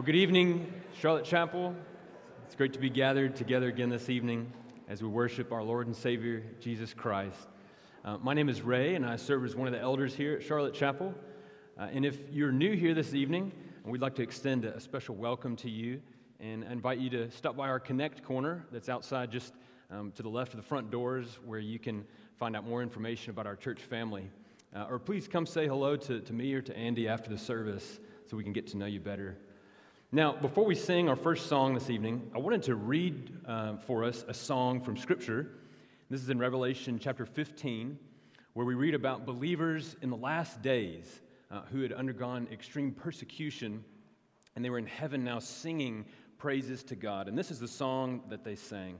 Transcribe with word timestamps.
Well, 0.00 0.06
good 0.06 0.16
evening, 0.16 0.72
Charlotte 0.98 1.26
Chapel. 1.26 1.76
It's 2.46 2.54
great 2.54 2.72
to 2.72 2.78
be 2.78 2.88
gathered 2.88 3.36
together 3.36 3.68
again 3.68 3.90
this 3.90 4.08
evening 4.08 4.50
as 4.88 5.02
we 5.02 5.08
worship 5.08 5.52
our 5.52 5.62
Lord 5.62 5.88
and 5.88 5.94
Savior, 5.94 6.42
Jesus 6.58 6.94
Christ. 6.94 7.36
Uh, 8.02 8.16
my 8.16 8.32
name 8.32 8.48
is 8.48 8.62
Ray, 8.62 8.94
and 8.94 9.04
I 9.04 9.16
serve 9.16 9.44
as 9.44 9.54
one 9.54 9.68
of 9.68 9.74
the 9.74 9.78
elders 9.78 10.14
here 10.14 10.36
at 10.36 10.42
Charlotte 10.42 10.72
Chapel. 10.72 11.14
Uh, 11.78 11.88
and 11.92 12.06
if 12.06 12.16
you're 12.32 12.50
new 12.50 12.74
here 12.74 12.94
this 12.94 13.12
evening, 13.12 13.52
we'd 13.84 14.00
like 14.00 14.14
to 14.14 14.22
extend 14.22 14.64
a 14.64 14.80
special 14.80 15.16
welcome 15.16 15.54
to 15.56 15.68
you 15.68 16.00
and 16.40 16.64
invite 16.64 16.98
you 16.98 17.10
to 17.10 17.30
stop 17.30 17.54
by 17.54 17.68
our 17.68 17.78
Connect 17.78 18.22
corner 18.22 18.64
that's 18.72 18.88
outside 18.88 19.30
just 19.30 19.52
um, 19.90 20.12
to 20.12 20.22
the 20.22 20.30
left 20.30 20.54
of 20.54 20.56
the 20.56 20.66
front 20.66 20.90
doors 20.90 21.38
where 21.44 21.60
you 21.60 21.78
can 21.78 22.06
find 22.38 22.56
out 22.56 22.66
more 22.66 22.82
information 22.82 23.32
about 23.32 23.46
our 23.46 23.54
church 23.54 23.82
family. 23.82 24.30
Uh, 24.74 24.86
or 24.88 24.98
please 24.98 25.28
come 25.28 25.44
say 25.44 25.66
hello 25.66 25.94
to, 25.94 26.20
to 26.20 26.32
me 26.32 26.54
or 26.54 26.62
to 26.62 26.74
Andy 26.74 27.06
after 27.06 27.28
the 27.28 27.36
service 27.36 28.00
so 28.30 28.34
we 28.38 28.42
can 28.42 28.54
get 28.54 28.66
to 28.68 28.78
know 28.78 28.86
you 28.86 28.98
better. 28.98 29.36
Now, 30.12 30.32
before 30.32 30.64
we 30.64 30.74
sing 30.74 31.08
our 31.08 31.14
first 31.14 31.46
song 31.46 31.72
this 31.72 31.88
evening, 31.88 32.32
I 32.34 32.38
wanted 32.38 32.64
to 32.64 32.74
read 32.74 33.32
uh, 33.46 33.76
for 33.76 34.02
us 34.02 34.24
a 34.26 34.34
song 34.34 34.80
from 34.80 34.96
Scripture. 34.96 35.52
This 36.10 36.20
is 36.20 36.30
in 36.30 36.38
Revelation 36.40 36.98
chapter 36.98 37.24
15, 37.24 37.96
where 38.54 38.66
we 38.66 38.74
read 38.74 38.94
about 38.94 39.24
believers 39.24 39.94
in 40.02 40.10
the 40.10 40.16
last 40.16 40.62
days 40.62 41.20
uh, 41.48 41.60
who 41.70 41.82
had 41.82 41.92
undergone 41.92 42.48
extreme 42.50 42.90
persecution, 42.90 43.84
and 44.56 44.64
they 44.64 44.70
were 44.70 44.80
in 44.80 44.86
heaven 44.86 45.22
now 45.22 45.38
singing 45.38 46.04
praises 46.38 46.82
to 46.82 46.96
God. 46.96 47.28
And 47.28 47.38
this 47.38 47.52
is 47.52 47.60
the 47.60 47.68
song 47.68 48.22
that 48.30 48.42
they 48.42 48.56
sang 48.56 48.98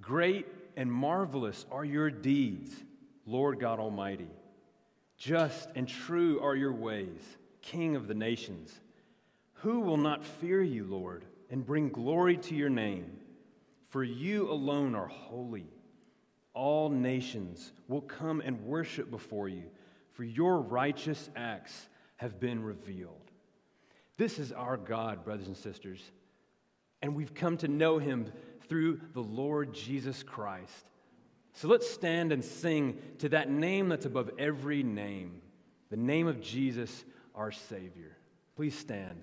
Great 0.00 0.46
and 0.78 0.90
marvelous 0.90 1.66
are 1.70 1.84
your 1.84 2.10
deeds, 2.10 2.72
Lord 3.26 3.60
God 3.60 3.78
Almighty. 3.78 4.30
Just 5.18 5.68
and 5.74 5.86
true 5.86 6.40
are 6.40 6.56
your 6.56 6.72
ways, 6.72 7.20
King 7.60 7.96
of 7.96 8.08
the 8.08 8.14
nations. 8.14 8.80
Who 9.62 9.80
will 9.80 9.96
not 9.96 10.24
fear 10.24 10.62
you, 10.62 10.84
Lord, 10.84 11.24
and 11.50 11.64
bring 11.64 11.88
glory 11.88 12.36
to 12.36 12.54
your 12.54 12.68
name? 12.68 13.18
For 13.88 14.02
you 14.02 14.50
alone 14.50 14.94
are 14.94 15.06
holy. 15.06 15.66
All 16.52 16.88
nations 16.88 17.72
will 17.88 18.00
come 18.00 18.40
and 18.40 18.64
worship 18.64 19.10
before 19.10 19.48
you, 19.48 19.64
for 20.12 20.24
your 20.24 20.60
righteous 20.60 21.30
acts 21.36 21.88
have 22.16 22.38
been 22.38 22.62
revealed. 22.62 23.30
This 24.16 24.38
is 24.38 24.52
our 24.52 24.76
God, 24.76 25.24
brothers 25.24 25.48
and 25.48 25.56
sisters, 25.56 26.00
and 27.02 27.14
we've 27.14 27.34
come 27.34 27.56
to 27.58 27.68
know 27.68 27.98
him 27.98 28.32
through 28.68 29.00
the 29.12 29.20
Lord 29.20 29.74
Jesus 29.74 30.22
Christ. 30.22 30.86
So 31.52 31.68
let's 31.68 31.88
stand 31.88 32.32
and 32.32 32.44
sing 32.44 32.98
to 33.18 33.28
that 33.30 33.50
name 33.50 33.88
that's 33.88 34.06
above 34.06 34.30
every 34.38 34.82
name, 34.82 35.42
the 35.90 35.96
name 35.96 36.26
of 36.26 36.40
Jesus, 36.40 37.04
our 37.34 37.52
Savior. 37.52 38.16
Please 38.56 38.76
stand. 38.76 39.20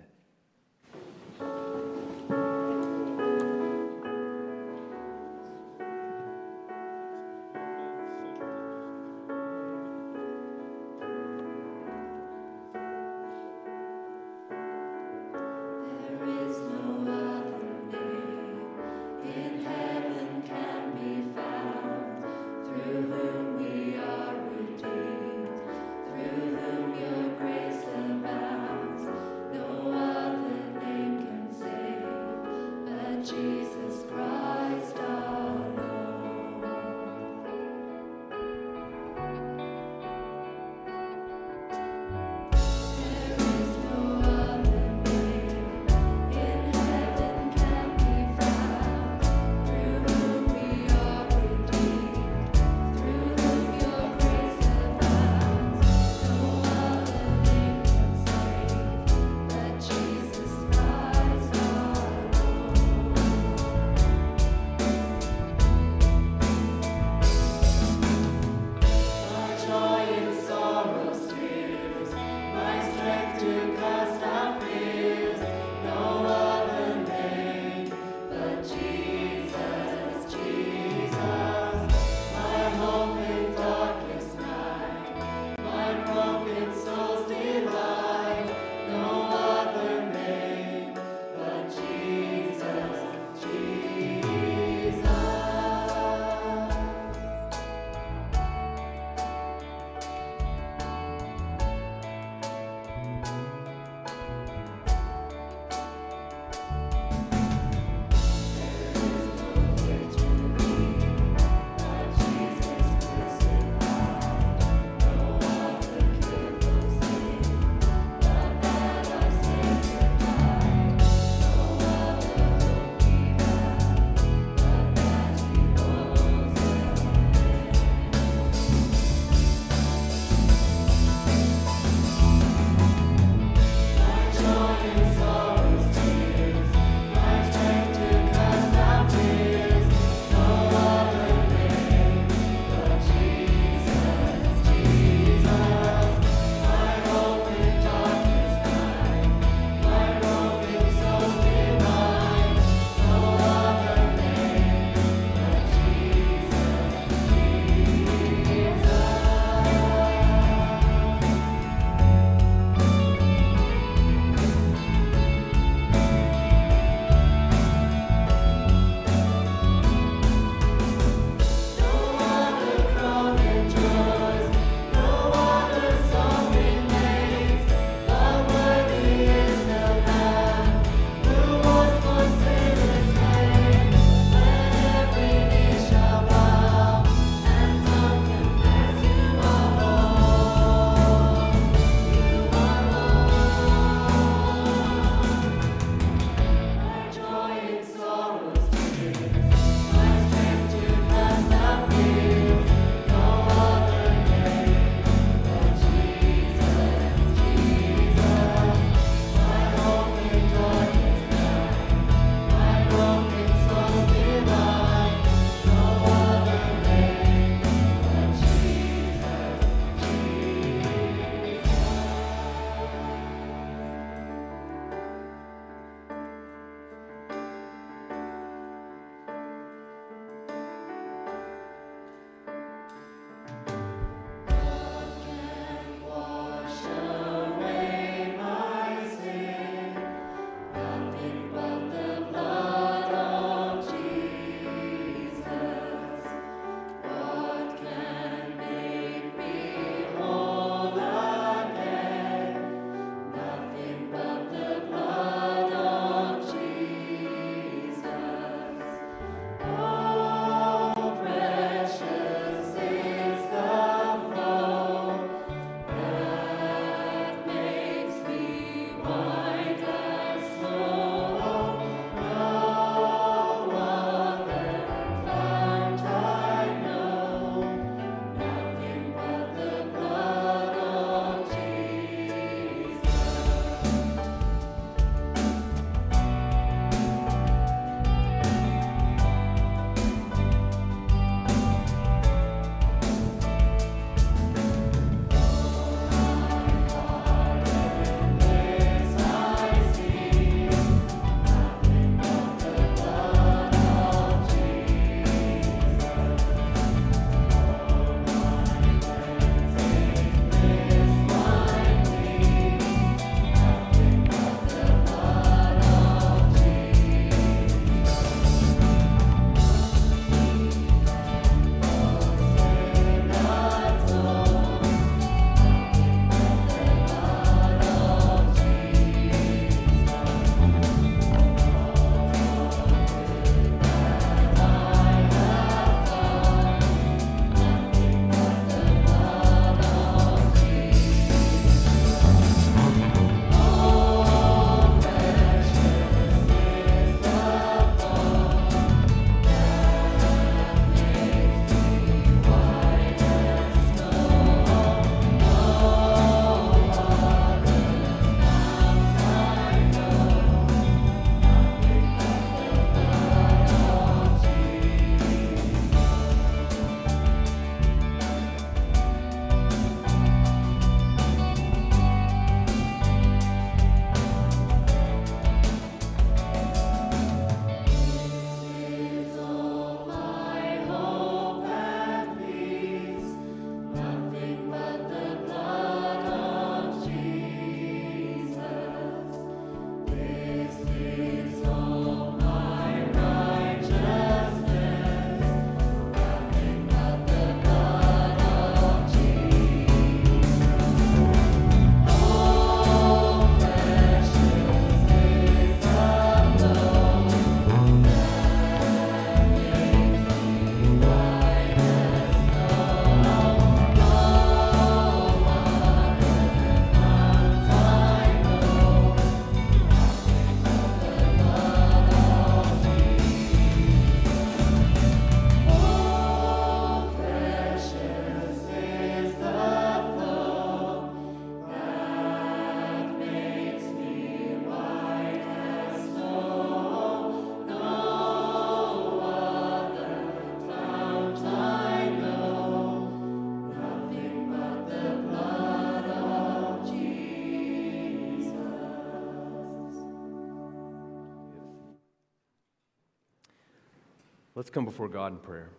Let's 454.71 454.75
come 454.77 454.85
before 454.85 455.09
God 455.09 455.33
in 455.33 455.39
prayer. 455.39 455.69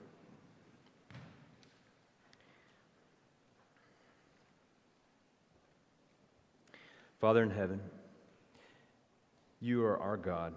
Father 7.19 7.43
in 7.43 7.49
heaven, 7.49 7.81
you 9.63 9.83
are 9.83 9.99
our 9.99 10.19
God. 10.19 10.53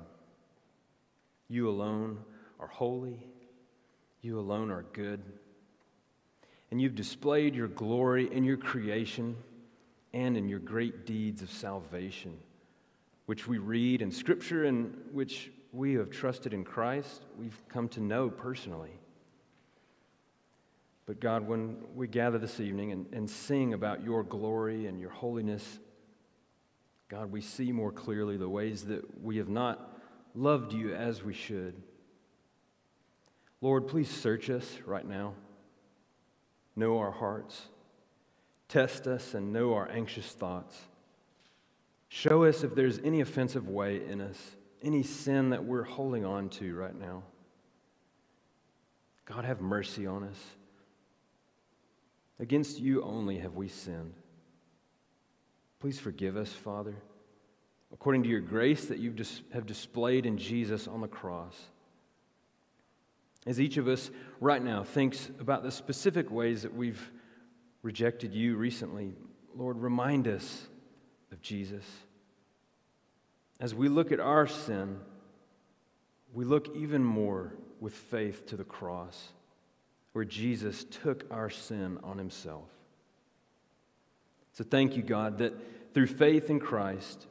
You 1.47 1.69
alone 1.69 2.17
are 2.59 2.67
holy. 2.67 3.25
You 4.21 4.37
alone 4.37 4.69
are 4.69 4.83
good. 4.91 5.21
And 6.71 6.81
you've 6.81 6.95
displayed 6.95 7.55
your 7.55 7.69
glory 7.69 8.29
in 8.29 8.43
your 8.43 8.57
creation 8.57 9.37
and 10.11 10.35
in 10.35 10.49
your 10.49 10.59
great 10.59 11.05
deeds 11.05 11.41
of 11.41 11.49
salvation, 11.49 12.35
which 13.27 13.47
we 13.47 13.59
read 13.59 14.01
in 14.01 14.11
Scripture 14.11 14.65
and 14.65 14.93
which 15.13 15.51
we 15.75 15.93
who 15.93 15.99
have 15.99 16.09
trusted 16.09 16.53
in 16.53 16.63
Christ, 16.63 17.25
we've 17.37 17.61
come 17.67 17.89
to 17.89 17.99
know 17.99 18.29
personally. 18.29 18.97
But 21.05 21.19
God, 21.19 21.47
when 21.47 21.77
we 21.93 22.07
gather 22.07 22.37
this 22.37 22.59
evening 22.59 22.91
and, 22.91 23.05
and 23.11 23.29
sing 23.29 23.73
about 23.73 24.03
your 24.03 24.23
glory 24.23 24.87
and 24.87 24.99
your 24.99 25.11
holiness, 25.11 25.79
God, 27.09 27.31
we 27.31 27.41
see 27.41 27.71
more 27.71 27.91
clearly 27.91 28.37
the 28.37 28.49
ways 28.49 28.85
that 28.85 29.21
we 29.21 29.37
have 29.37 29.49
not 29.49 29.99
loved 30.33 30.73
you 30.73 30.95
as 30.95 31.23
we 31.23 31.33
should. 31.33 31.75
Lord, 33.61 33.87
please 33.87 34.09
search 34.09 34.49
us 34.49 34.79
right 34.85 35.07
now. 35.07 35.33
Know 36.75 36.97
our 36.97 37.11
hearts. 37.11 37.67
Test 38.67 39.07
us 39.07 39.33
and 39.33 39.53
know 39.53 39.75
our 39.75 39.89
anxious 39.89 40.27
thoughts. 40.27 40.75
Show 42.09 42.45
us 42.45 42.63
if 42.63 42.73
there's 42.75 42.99
any 43.03 43.21
offensive 43.21 43.67
way 43.67 44.01
in 44.07 44.21
us 44.21 44.55
any 44.81 45.03
sin 45.03 45.49
that 45.49 45.63
we're 45.63 45.83
holding 45.83 46.25
on 46.25 46.49
to 46.49 46.75
right 46.75 46.95
now. 46.95 47.23
God, 49.25 49.45
have 49.45 49.61
mercy 49.61 50.05
on 50.05 50.23
us. 50.23 50.37
Against 52.39 52.79
you 52.79 53.01
only 53.01 53.39
have 53.39 53.55
we 53.55 53.67
sinned. 53.67 54.13
Please 55.79 55.99
forgive 55.99 56.37
us, 56.37 56.51
Father, 56.51 56.95
according 57.93 58.23
to 58.23 58.29
your 58.29 58.41
grace 58.41 58.85
that 58.85 58.99
you 58.99 59.11
dis- 59.11 59.41
have 59.53 59.65
displayed 59.65 60.25
in 60.25 60.37
Jesus 60.37 60.87
on 60.87 61.01
the 61.01 61.07
cross. 61.07 61.55
As 63.45 63.61
each 63.61 63.77
of 63.77 63.87
us 63.87 64.09
right 64.39 64.63
now 64.63 64.83
thinks 64.83 65.29
about 65.39 65.63
the 65.63 65.71
specific 65.71 66.31
ways 66.31 66.63
that 66.63 66.73
we've 66.73 67.11
rejected 67.83 68.33
you 68.33 68.55
recently, 68.55 69.13
Lord, 69.55 69.77
remind 69.77 70.27
us 70.27 70.67
of 71.31 71.41
Jesus. 71.41 71.85
As 73.59 73.73
we 73.73 73.87
look 73.87 74.11
at 74.11 74.19
our 74.19 74.47
sin, 74.47 74.99
we 76.33 76.45
look 76.45 76.75
even 76.75 77.03
more 77.03 77.53
with 77.79 77.93
faith 77.93 78.45
to 78.47 78.57
the 78.57 78.63
cross, 78.63 79.29
where 80.13 80.25
Jesus 80.25 80.85
took 80.85 81.25
our 81.31 81.49
sin 81.49 81.97
on 82.03 82.17
himself. 82.17 82.69
So 84.53 84.63
thank 84.63 84.95
you, 84.95 85.03
God, 85.03 85.37
that 85.39 85.53
through 85.93 86.07
faith 86.07 86.49
in 86.49 86.59
Christ, 86.59 87.27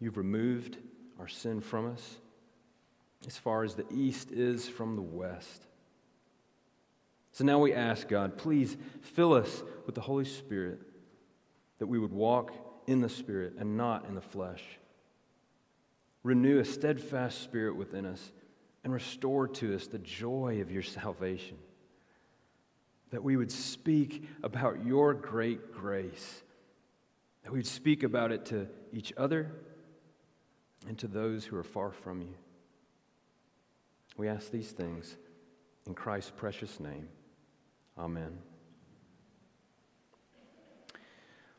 you've 0.00 0.16
removed 0.16 0.78
our 1.18 1.28
sin 1.28 1.60
from 1.60 1.92
us 1.92 2.16
as 3.26 3.36
far 3.38 3.64
as 3.64 3.74
the 3.74 3.86
east 3.90 4.30
is 4.30 4.68
from 4.68 4.96
the 4.96 5.02
west. 5.02 5.66
So 7.32 7.44
now 7.44 7.58
we 7.58 7.72
ask 7.72 8.06
God, 8.08 8.36
please 8.36 8.76
fill 9.00 9.32
us 9.32 9.62
with 9.86 9.94
the 9.94 10.00
Holy 10.00 10.24
Spirit 10.24 10.80
that 11.78 11.86
we 11.86 11.98
would 11.98 12.12
walk 12.12 12.52
in 12.86 13.00
the 13.00 13.08
Spirit 13.08 13.54
and 13.58 13.76
not 13.76 14.06
in 14.06 14.14
the 14.14 14.20
flesh. 14.20 14.62
Renew 16.24 16.58
a 16.58 16.64
steadfast 16.64 17.42
spirit 17.42 17.76
within 17.76 18.06
us 18.06 18.32
and 18.82 18.92
restore 18.92 19.46
to 19.46 19.74
us 19.74 19.86
the 19.86 19.98
joy 19.98 20.60
of 20.60 20.72
your 20.72 20.82
salvation. 20.82 21.58
That 23.10 23.22
we 23.22 23.36
would 23.36 23.52
speak 23.52 24.28
about 24.42 24.84
your 24.84 25.14
great 25.14 25.72
grace, 25.72 26.42
that 27.44 27.52
we 27.52 27.58
would 27.58 27.66
speak 27.66 28.02
about 28.02 28.32
it 28.32 28.46
to 28.46 28.66
each 28.92 29.12
other 29.16 29.52
and 30.88 30.98
to 30.98 31.06
those 31.06 31.44
who 31.44 31.56
are 31.56 31.62
far 31.62 31.92
from 31.92 32.22
you. 32.22 32.34
We 34.16 34.28
ask 34.28 34.50
these 34.50 34.72
things 34.72 35.16
in 35.86 35.94
Christ's 35.94 36.32
precious 36.34 36.80
name. 36.80 37.08
Amen. 37.98 38.38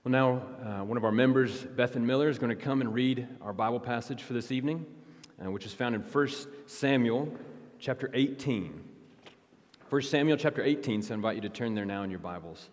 Well, 0.06 0.12
now 0.12 0.34
uh, 0.64 0.84
one 0.84 0.98
of 0.98 1.04
our 1.04 1.12
members, 1.12 1.64
Bethan 1.64 2.04
Miller, 2.04 2.30
is 2.30 2.38
going 2.38 2.56
to 2.56 2.64
come 2.64 2.82
and 2.82 2.94
read 2.94 3.28
our 3.42 3.54
Bible 3.54 3.80
passage 3.80 4.22
for 4.22 4.34
this 4.34 4.52
evening, 4.52 4.86
uh, 5.44 5.50
which 5.50 5.66
is 5.66 5.74
found 5.74 5.96
in 5.96 6.02
1 6.02 6.28
Samuel 6.68 7.36
chapter 7.80 8.12
18. 8.14 8.84
1 9.90 10.02
Samuel 10.04 10.38
chapter 10.38 10.64
18, 10.64 11.02
so 11.02 11.12
I 11.12 11.16
invite 11.16 11.38
you 11.38 11.42
to 11.42 11.50
turn 11.50 11.74
there 11.74 11.86
now 11.86 12.04
in 12.04 12.12
your 12.12 12.20
Bibles. 12.20 12.70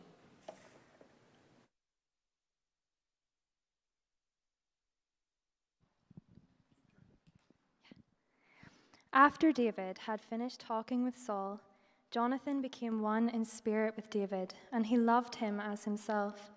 After 9.15 9.53
David 9.53 9.97
had 9.97 10.21
finished 10.21 10.61
talking 10.61 11.03
with 11.03 11.17
Saul, 11.17 11.63
Jonathan 12.11 12.61
became 12.61 13.01
one 13.01 13.31
in 13.31 13.47
spirit 13.47 13.97
with 13.97 14.11
David, 14.11 14.53
and 14.71 14.85
he 14.85 14.99
loved 14.99 15.37
him 15.37 15.61
as 15.61 15.85
himself. 15.85 16.51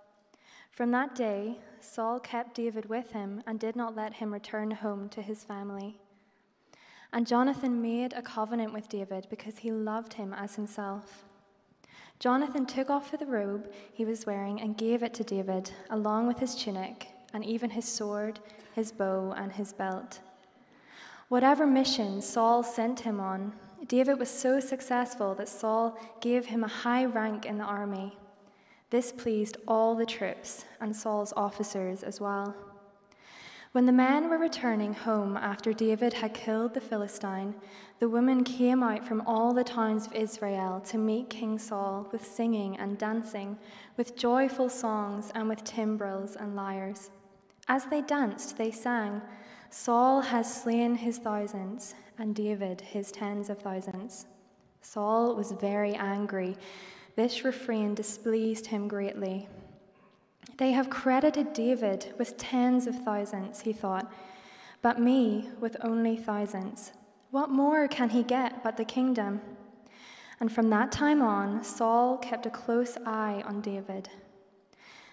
From 0.76 0.92
that 0.92 1.16
day, 1.16 1.58
Saul 1.80 2.20
kept 2.20 2.54
David 2.54 2.90
with 2.90 3.14
him 3.14 3.42
and 3.48 3.58
did 3.58 3.78
not 3.78 3.96
let 3.96 4.16
him 4.16 4.34
return 4.34 4.72
home 4.72 5.08
to 5.10 5.22
his 5.22 5.42
family. 5.42 5.98
And 7.14 7.26
Jonathan 7.26 7.82
made 7.82 8.12
a 8.12 8.22
covenant 8.22 8.74
with 8.74 8.90
David 8.90 9.28
because 9.30 9.60
he 9.60 9.72
loved 9.72 10.12
him 10.16 10.34
as 10.34 10.56
himself. 10.56 11.24
Jonathan 12.20 12.66
took 12.66 12.90
off 12.90 13.18
the 13.18 13.26
robe 13.26 13.72
he 13.94 14.04
was 14.04 14.26
wearing 14.26 14.60
and 14.60 14.78
gave 14.78 15.02
it 15.02 15.14
to 15.14 15.24
David, 15.24 15.72
along 15.92 16.28
with 16.28 16.40
his 16.40 16.56
tunic, 16.56 17.08
and 17.34 17.46
even 17.46 17.70
his 17.70 17.86
sword, 17.86 18.42
his 18.74 18.92
bow, 18.92 19.34
and 19.38 19.54
his 19.54 19.72
belt. 19.72 20.20
Whatever 21.30 21.66
mission 21.66 22.22
Saul 22.22 22.64
sent 22.64 23.00
him 23.00 23.22
on, 23.22 23.54
David 23.88 24.20
was 24.20 24.30
so 24.30 24.60
successful 24.60 25.36
that 25.36 25.48
Saul 25.48 25.98
gave 26.20 26.48
him 26.48 26.66
a 26.66 26.68
high 26.68 27.06
rank 27.06 27.46
in 27.46 27.58
the 27.58 27.64
army. 27.64 28.18
This 28.96 29.12
pleased 29.12 29.58
all 29.68 29.94
the 29.94 30.06
troops 30.06 30.64
and 30.80 30.96
Saul's 30.96 31.34
officers 31.36 32.02
as 32.02 32.22
well. 32.22 32.56
When 33.74 33.86
the 33.86 33.92
men 33.92 34.30
were 34.30 34.38
returning 34.38 34.94
home 34.94 35.36
after 35.36 35.74
David 35.74 36.14
had 36.14 36.34
killed 36.34 36.74
the 36.74 36.80
Philistine, 36.80 37.56
the 38.00 38.08
women 38.08 38.46
came 38.46 38.82
out 38.82 39.06
from 39.06 39.20
all 39.28 39.54
the 39.54 39.66
towns 39.66 40.08
of 40.08 40.14
Israel 40.14 40.80
to 40.86 40.98
meet 40.98 41.30
King 41.30 41.60
Saul 41.60 42.08
with 42.14 42.26
singing 42.26 42.78
and 42.78 42.98
dancing, 42.98 43.58
with 43.98 44.16
joyful 44.16 44.70
songs 44.70 45.30
and 45.36 45.50
with 45.50 45.66
timbrels 45.66 46.38
and 46.38 46.56
lyres. 46.56 47.12
As 47.68 47.84
they 47.88 48.02
danced, 48.02 48.58
they 48.58 48.72
sang, 48.72 49.22
Saul 49.70 50.22
has 50.22 50.62
slain 50.64 50.96
his 50.96 51.18
thousands, 51.18 51.96
and 52.18 52.34
David 52.34 52.80
his 52.80 53.12
tens 53.12 53.50
of 53.50 53.60
thousands. 53.60 54.26
Saul 54.82 55.36
was 55.36 55.52
very 55.52 55.96
angry 55.96 56.56
this 57.16 57.44
refrain 57.44 57.96
displeased 57.96 58.68
him 58.68 58.88
greatly. 58.88 59.48
They 60.58 60.72
have 60.72 60.90
credited 60.90 61.54
David 61.54 62.14
with 62.18 62.38
tens 62.38 62.88
of 62.88 63.04
thousands, 63.04 63.62
he 63.62 63.74
thought, 63.74 64.12
but 64.82 65.00
me 65.00 65.50
with 65.60 65.78
only 65.82 66.16
thousands. 66.16 66.92
What 67.32 67.50
more 67.50 67.88
can 67.88 68.10
he 68.10 68.24
get 68.24 68.64
but 68.64 68.78
the 68.78 68.86
kingdom? 68.86 69.42
And 70.40 70.52
from 70.52 70.70
that 70.70 70.92
time 70.92 71.22
on, 71.22 71.64
Saul 71.64 72.18
kept 72.18 72.46
a 72.46 72.50
close 72.50 72.98
eye 73.06 73.44
on 73.46 73.62
David. 73.62 74.10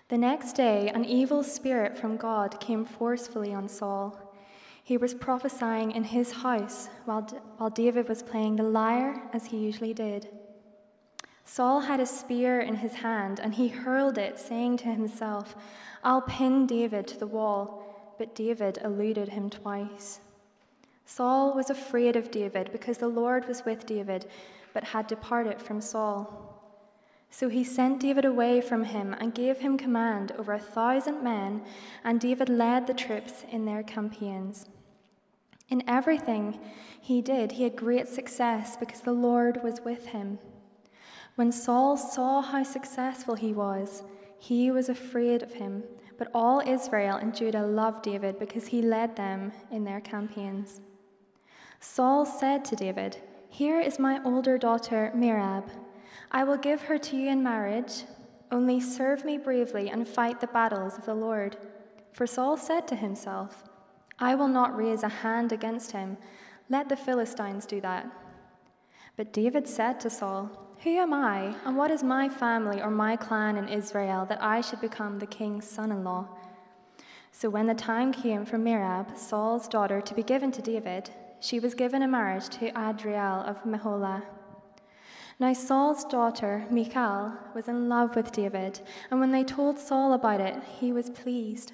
The 0.08 0.18
next 0.18 0.52
day, 0.54 0.88
an 0.88 1.04
evil 1.04 1.42
spirit 1.42 1.96
from 1.96 2.16
God 2.16 2.60
came 2.60 2.84
forcefully 2.84 3.54
on 3.54 3.68
Saul. 3.68 4.18
He 4.84 4.96
was 4.96 5.14
prophesying 5.14 5.92
in 5.92 6.04
his 6.04 6.32
house 6.32 6.88
while, 7.04 7.22
while 7.56 7.70
David 7.70 8.08
was 8.08 8.22
playing 8.22 8.56
the 8.56 8.64
lyre 8.64 9.22
as 9.32 9.46
he 9.46 9.58
usually 9.58 9.94
did. 9.94 10.28
Saul 11.44 11.80
had 11.80 12.00
a 12.00 12.06
spear 12.06 12.60
in 12.60 12.76
his 12.76 12.94
hand, 12.94 13.40
and 13.40 13.54
he 13.54 13.68
hurled 13.68 14.18
it, 14.18 14.38
saying 14.38 14.78
to 14.78 14.86
himself, 14.86 15.56
I'll 16.04 16.22
pin 16.22 16.66
David 16.66 17.06
to 17.08 17.18
the 17.18 17.26
wall. 17.26 18.14
But 18.18 18.34
David 18.34 18.78
eluded 18.84 19.30
him 19.30 19.50
twice. 19.50 20.20
Saul 21.04 21.54
was 21.54 21.70
afraid 21.70 22.16
of 22.16 22.30
David 22.30 22.70
because 22.72 22.98
the 22.98 23.08
Lord 23.08 23.46
was 23.48 23.64
with 23.64 23.86
David, 23.86 24.26
but 24.72 24.84
had 24.84 25.06
departed 25.06 25.60
from 25.60 25.80
Saul. 25.80 26.48
So 27.30 27.48
he 27.48 27.64
sent 27.64 28.00
David 28.00 28.24
away 28.24 28.60
from 28.60 28.84
him 28.84 29.14
and 29.18 29.34
gave 29.34 29.58
him 29.58 29.76
command 29.78 30.32
over 30.38 30.52
a 30.52 30.58
thousand 30.58 31.22
men, 31.22 31.62
and 32.04 32.20
David 32.20 32.48
led 32.48 32.86
the 32.86 32.94
troops 32.94 33.44
in 33.50 33.64
their 33.64 33.82
campaigns. 33.82 34.68
In 35.68 35.82
everything 35.88 36.60
he 37.00 37.22
did, 37.22 37.52
he 37.52 37.64
had 37.64 37.74
great 37.74 38.06
success 38.06 38.76
because 38.76 39.00
the 39.00 39.12
Lord 39.12 39.62
was 39.62 39.80
with 39.80 40.08
him. 40.08 40.38
When 41.34 41.50
Saul 41.50 41.96
saw 41.96 42.42
how 42.42 42.62
successful 42.62 43.34
he 43.34 43.52
was, 43.52 44.02
he 44.38 44.70
was 44.70 44.88
afraid 44.88 45.42
of 45.42 45.54
him. 45.54 45.84
But 46.18 46.30
all 46.34 46.62
Israel 46.64 47.16
and 47.16 47.34
Judah 47.34 47.66
loved 47.66 48.02
David 48.02 48.38
because 48.38 48.66
he 48.66 48.82
led 48.82 49.16
them 49.16 49.52
in 49.70 49.84
their 49.84 50.00
campaigns. 50.00 50.80
Saul 51.80 52.24
said 52.24 52.64
to 52.66 52.76
David, 52.76 53.16
Here 53.48 53.80
is 53.80 53.98
my 53.98 54.20
older 54.24 54.58
daughter, 54.58 55.10
Merab. 55.16 55.68
I 56.30 56.44
will 56.44 56.58
give 56.58 56.82
her 56.82 56.98
to 56.98 57.16
you 57.16 57.28
in 57.28 57.42
marriage. 57.42 58.04
Only 58.50 58.78
serve 58.78 59.24
me 59.24 59.38
bravely 59.38 59.90
and 59.90 60.06
fight 60.06 60.40
the 60.40 60.46
battles 60.46 60.96
of 60.96 61.06
the 61.06 61.14
Lord. 61.14 61.56
For 62.12 62.26
Saul 62.26 62.56
said 62.56 62.86
to 62.88 62.94
himself, 62.94 63.64
I 64.18 64.34
will 64.34 64.48
not 64.48 64.76
raise 64.76 65.02
a 65.02 65.08
hand 65.08 65.50
against 65.50 65.92
him. 65.92 66.18
Let 66.68 66.88
the 66.88 66.96
Philistines 66.96 67.66
do 67.66 67.80
that. 67.80 68.06
But 69.16 69.32
David 69.32 69.68
said 69.68 70.00
to 70.00 70.10
Saul, 70.10 70.50
Who 70.82 70.90
am 70.90 71.12
I, 71.12 71.54
and 71.64 71.76
what 71.76 71.90
is 71.90 72.02
my 72.02 72.28
family 72.28 72.80
or 72.80 72.90
my 72.90 73.16
clan 73.16 73.56
in 73.56 73.68
Israel 73.68 74.24
that 74.26 74.42
I 74.42 74.60
should 74.60 74.80
become 74.80 75.18
the 75.18 75.26
king's 75.26 75.68
son 75.68 75.92
in 75.92 76.02
law? 76.02 76.28
So 77.30 77.50
when 77.50 77.66
the 77.66 77.74
time 77.74 78.12
came 78.12 78.44
for 78.44 78.58
Merab, 78.58 79.18
Saul's 79.18 79.68
daughter, 79.68 80.00
to 80.00 80.14
be 80.14 80.22
given 80.22 80.50
to 80.52 80.62
David, 80.62 81.10
she 81.40 81.58
was 81.58 81.74
given 81.74 82.02
in 82.02 82.10
marriage 82.10 82.48
to 82.50 82.68
Adriel 82.68 83.42
of 83.46 83.64
Meholah. 83.64 84.22
Now 85.38 85.52
Saul's 85.52 86.04
daughter, 86.04 86.66
Michal, 86.70 87.32
was 87.54 87.68
in 87.68 87.88
love 87.88 88.14
with 88.14 88.32
David, 88.32 88.80
and 89.10 89.18
when 89.18 89.32
they 89.32 89.44
told 89.44 89.78
Saul 89.78 90.12
about 90.12 90.40
it, 90.40 90.62
he 90.78 90.92
was 90.92 91.10
pleased. 91.10 91.72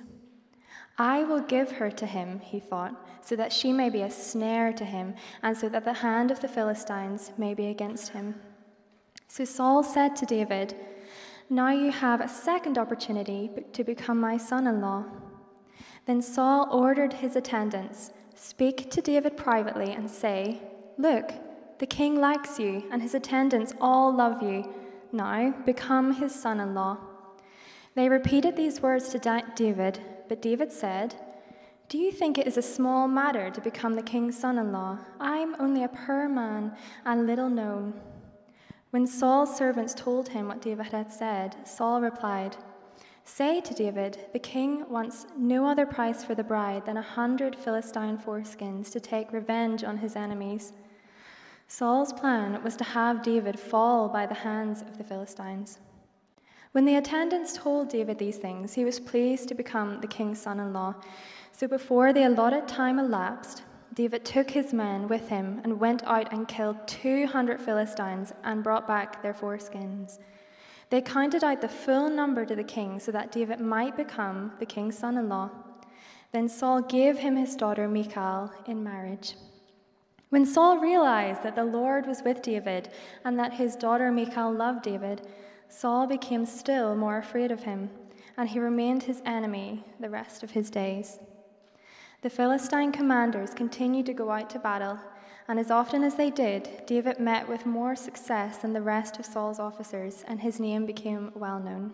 I 0.98 1.22
will 1.22 1.40
give 1.40 1.72
her 1.72 1.90
to 1.92 2.06
him, 2.06 2.40
he 2.40 2.58
thought, 2.58 2.94
so 3.20 3.36
that 3.36 3.52
she 3.52 3.72
may 3.72 3.88
be 3.88 4.02
a 4.02 4.10
snare 4.10 4.72
to 4.72 4.84
him, 4.84 5.14
and 5.42 5.56
so 5.56 5.68
that 5.68 5.84
the 5.84 5.92
hand 5.92 6.30
of 6.32 6.40
the 6.40 6.48
Philistines 6.48 7.30
may 7.38 7.54
be 7.54 7.68
against 7.68 8.10
him. 8.10 8.34
So 9.28 9.44
Saul 9.44 9.84
said 9.84 10.16
to 10.16 10.26
David, 10.26 10.74
Now 11.48 11.70
you 11.70 11.92
have 11.92 12.20
a 12.20 12.28
second 12.28 12.78
opportunity 12.78 13.48
to 13.72 13.84
become 13.84 14.18
my 14.18 14.36
son 14.36 14.66
in 14.66 14.80
law. 14.80 15.04
Then 16.06 16.20
Saul 16.20 16.68
ordered 16.72 17.12
his 17.12 17.36
attendants 17.36 18.12
Speak 18.34 18.88
to 18.92 19.02
David 19.02 19.36
privately 19.36 19.92
and 19.92 20.08
say, 20.08 20.62
Look, 20.96 21.32
the 21.78 21.86
king 21.86 22.20
likes 22.20 22.58
you, 22.58 22.84
and 22.90 23.02
his 23.02 23.14
attendants 23.14 23.74
all 23.80 24.14
love 24.14 24.42
you. 24.42 24.72
Now 25.10 25.54
become 25.66 26.14
his 26.14 26.34
son 26.34 26.60
in 26.60 26.72
law. 26.72 26.98
They 27.94 28.08
repeated 28.08 28.56
these 28.56 28.80
words 28.80 29.08
to 29.08 29.42
David, 29.56 30.00
but 30.28 30.42
David 30.42 30.72
said, 30.72 31.14
Do 31.88 31.98
you 31.98 32.12
think 32.12 32.38
it 32.38 32.46
is 32.46 32.56
a 32.56 32.62
small 32.62 33.08
matter 33.08 33.50
to 33.50 33.60
become 33.60 33.94
the 33.94 34.02
king's 34.02 34.38
son 34.38 34.58
in 34.58 34.72
law? 34.72 34.98
I 35.18 35.38
am 35.38 35.56
only 35.58 35.84
a 35.84 35.88
poor 35.88 36.28
man 36.28 36.76
and 37.04 37.26
little 37.26 37.48
known. 37.48 37.94
When 38.90 39.06
Saul's 39.06 39.56
servants 39.56 39.94
told 39.94 40.28
him 40.28 40.48
what 40.48 40.62
David 40.62 40.86
had 40.86 41.12
said, 41.12 41.56
Saul 41.66 42.00
replied, 42.00 42.56
Say 43.24 43.60
to 43.60 43.74
David, 43.74 44.18
the 44.32 44.38
king 44.38 44.88
wants 44.88 45.26
no 45.36 45.66
other 45.66 45.84
price 45.84 46.24
for 46.24 46.34
the 46.34 46.42
bride 46.42 46.86
than 46.86 46.96
a 46.96 47.02
hundred 47.02 47.54
Philistine 47.54 48.16
foreskins 48.16 48.90
to 48.92 49.00
take 49.00 49.32
revenge 49.32 49.84
on 49.84 49.98
his 49.98 50.16
enemies. 50.16 50.72
Saul's 51.66 52.14
plan 52.14 52.62
was 52.64 52.76
to 52.76 52.84
have 52.84 53.22
David 53.22 53.60
fall 53.60 54.08
by 54.08 54.24
the 54.24 54.34
hands 54.34 54.80
of 54.80 54.96
the 54.96 55.04
Philistines. 55.04 55.78
When 56.72 56.84
the 56.84 56.96
attendants 56.96 57.54
told 57.54 57.88
David 57.88 58.18
these 58.18 58.36
things, 58.36 58.74
he 58.74 58.84
was 58.84 59.00
pleased 59.00 59.48
to 59.48 59.54
become 59.54 60.00
the 60.00 60.06
king's 60.06 60.40
son 60.40 60.60
in 60.60 60.72
law. 60.72 60.94
So 61.52 61.66
before 61.66 62.12
the 62.12 62.24
allotted 62.24 62.68
time 62.68 62.98
elapsed, 62.98 63.62
David 63.94 64.24
took 64.24 64.50
his 64.50 64.72
men 64.72 65.08
with 65.08 65.28
him 65.28 65.60
and 65.64 65.80
went 65.80 66.04
out 66.04 66.32
and 66.32 66.46
killed 66.46 66.86
200 66.86 67.60
Philistines 67.60 68.32
and 68.44 68.62
brought 68.62 68.86
back 68.86 69.22
their 69.22 69.34
foreskins. 69.34 70.18
They 70.90 71.00
counted 71.00 71.42
out 71.42 71.60
the 71.60 71.68
full 71.68 72.08
number 72.08 72.44
to 72.46 72.54
the 72.54 72.64
king 72.64 73.00
so 73.00 73.12
that 73.12 73.32
David 73.32 73.60
might 73.60 73.96
become 73.96 74.52
the 74.58 74.66
king's 74.66 74.96
son 74.96 75.16
in 75.16 75.28
law. 75.28 75.50
Then 76.32 76.48
Saul 76.48 76.82
gave 76.82 77.18
him 77.18 77.36
his 77.36 77.56
daughter 77.56 77.88
Michal 77.88 78.52
in 78.66 78.84
marriage. 78.84 79.34
When 80.30 80.44
Saul 80.44 80.78
realized 80.78 81.42
that 81.42 81.56
the 81.56 81.64
Lord 81.64 82.06
was 82.06 82.22
with 82.22 82.42
David 82.42 82.90
and 83.24 83.38
that 83.38 83.54
his 83.54 83.76
daughter 83.76 84.12
Michal 84.12 84.52
loved 84.52 84.82
David, 84.82 85.26
Saul 85.68 86.06
became 86.06 86.46
still 86.46 86.96
more 86.96 87.18
afraid 87.18 87.50
of 87.50 87.62
him, 87.62 87.90
and 88.36 88.48
he 88.48 88.58
remained 88.58 89.02
his 89.02 89.22
enemy 89.24 89.84
the 90.00 90.10
rest 90.10 90.42
of 90.42 90.50
his 90.50 90.70
days. 90.70 91.18
The 92.22 92.30
Philistine 92.30 92.92
commanders 92.92 93.54
continued 93.54 94.06
to 94.06 94.12
go 94.12 94.30
out 94.30 94.50
to 94.50 94.58
battle 94.58 94.98
and 95.50 95.58
as 95.58 95.70
often 95.70 96.04
as 96.04 96.14
they 96.14 96.28
did, 96.28 96.82
David 96.86 97.18
met 97.18 97.48
with 97.48 97.64
more 97.64 97.96
success 97.96 98.58
than 98.58 98.74
the 98.74 98.82
rest 98.82 99.18
of 99.18 99.24
Saul's 99.24 99.58
officers, 99.58 100.22
and 100.28 100.38
his 100.38 100.60
name 100.60 100.84
became 100.84 101.32
well 101.34 101.58
known. 101.58 101.92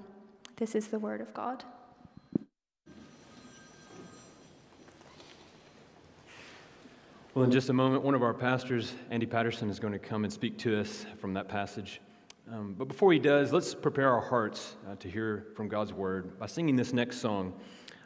This 0.57 0.75
is 0.75 0.89
the 0.89 0.99
word 0.99 1.21
of 1.21 1.33
God. 1.33 1.63
Well, 7.33 7.45
in 7.45 7.53
just 7.53 7.69
a 7.69 7.73
moment, 7.73 8.03
one 8.03 8.17
of 8.17 8.25
our 8.25 8.35
pastors, 8.35 8.95
Andy 9.11 9.27
Patterson, 9.27 9.71
is 9.71 9.79
going 9.79 9.93
to 9.93 10.01
come 10.01 10.25
and 10.25 10.33
speak 10.33 10.59
to 10.59 10.81
us 10.81 11.07
from 11.21 11.33
that 11.35 11.49
passage. 11.49 12.01
Um, 12.51 12.75
but 12.77 12.89
before 12.89 13.13
he 13.13 13.19
does, 13.19 13.53
let's 13.53 13.75
prepare 13.75 14.13
our 14.13 14.21
hearts 14.21 14.77
uh, 14.89 14.97
to 14.97 15.09
hear 15.09 15.47
from 15.57 15.69
God's 15.69 15.93
word 15.93 16.39
by 16.39 16.47
singing 16.47 16.77
this 16.77 16.93
next 16.93 17.19
song 17.21 17.55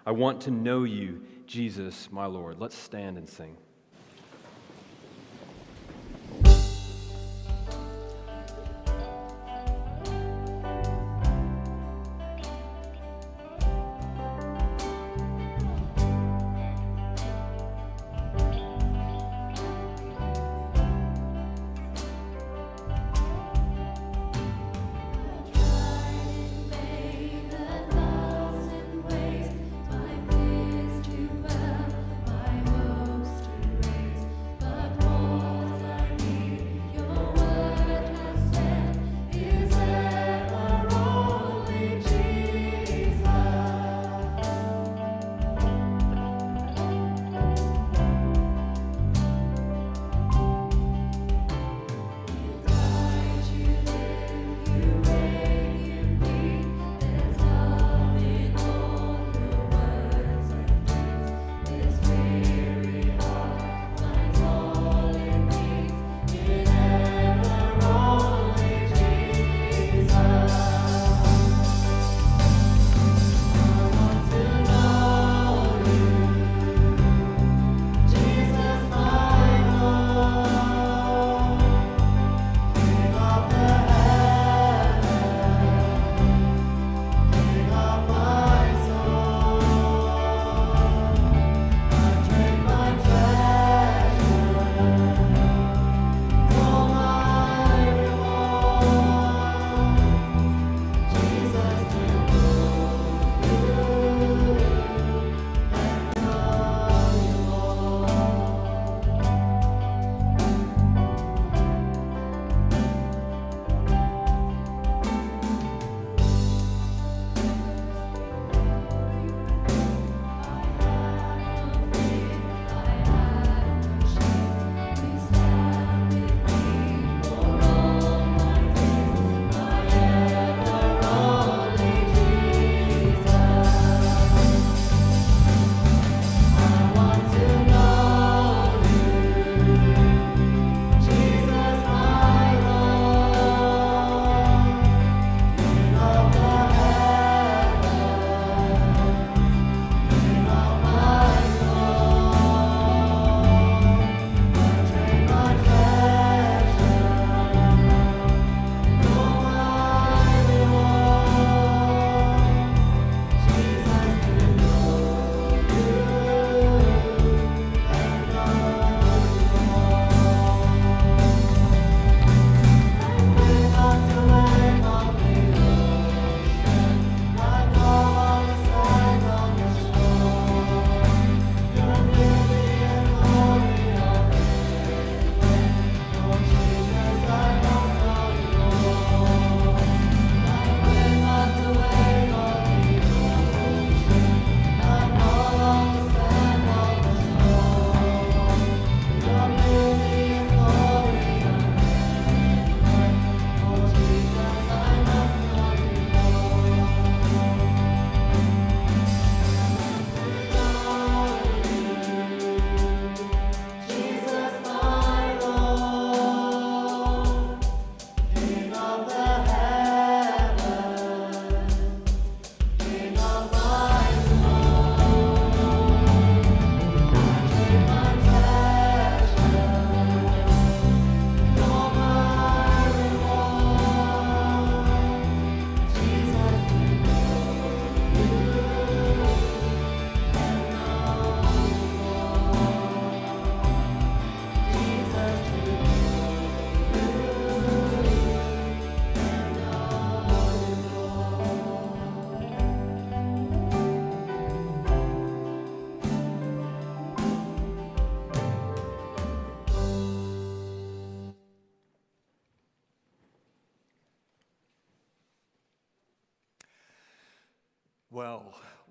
I 0.07 0.11
want 0.11 0.40
to 0.42 0.51
know 0.51 0.85
you, 0.85 1.20
Jesus, 1.46 2.09
my 2.11 2.24
Lord. 2.24 2.59
Let's 2.59 2.79
stand 2.79 3.18
and 3.18 3.29
sing. 3.29 3.59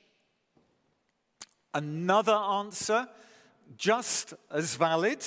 Another 1.74 2.32
answer, 2.32 3.06
just 3.76 4.34
as 4.50 4.76
valid, 4.76 5.24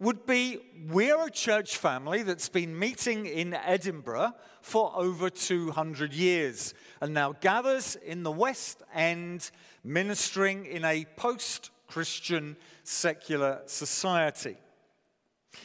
would 0.00 0.26
be 0.26 0.58
we're 0.88 1.26
a 1.26 1.30
church 1.30 1.76
family 1.76 2.22
that's 2.22 2.48
been 2.48 2.78
meeting 2.78 3.26
in 3.26 3.54
Edinburgh 3.54 4.34
for 4.60 4.92
over 4.94 5.30
200 5.30 6.12
years 6.12 6.74
and 7.00 7.14
now 7.14 7.32
gathers 7.32 7.96
in 7.96 8.22
the 8.22 8.32
West 8.32 8.82
End 8.92 9.50
ministering 9.82 10.66
in 10.66 10.84
a 10.84 11.06
post 11.16 11.70
Christian 11.86 12.56
secular 12.82 13.62
society. 13.66 14.56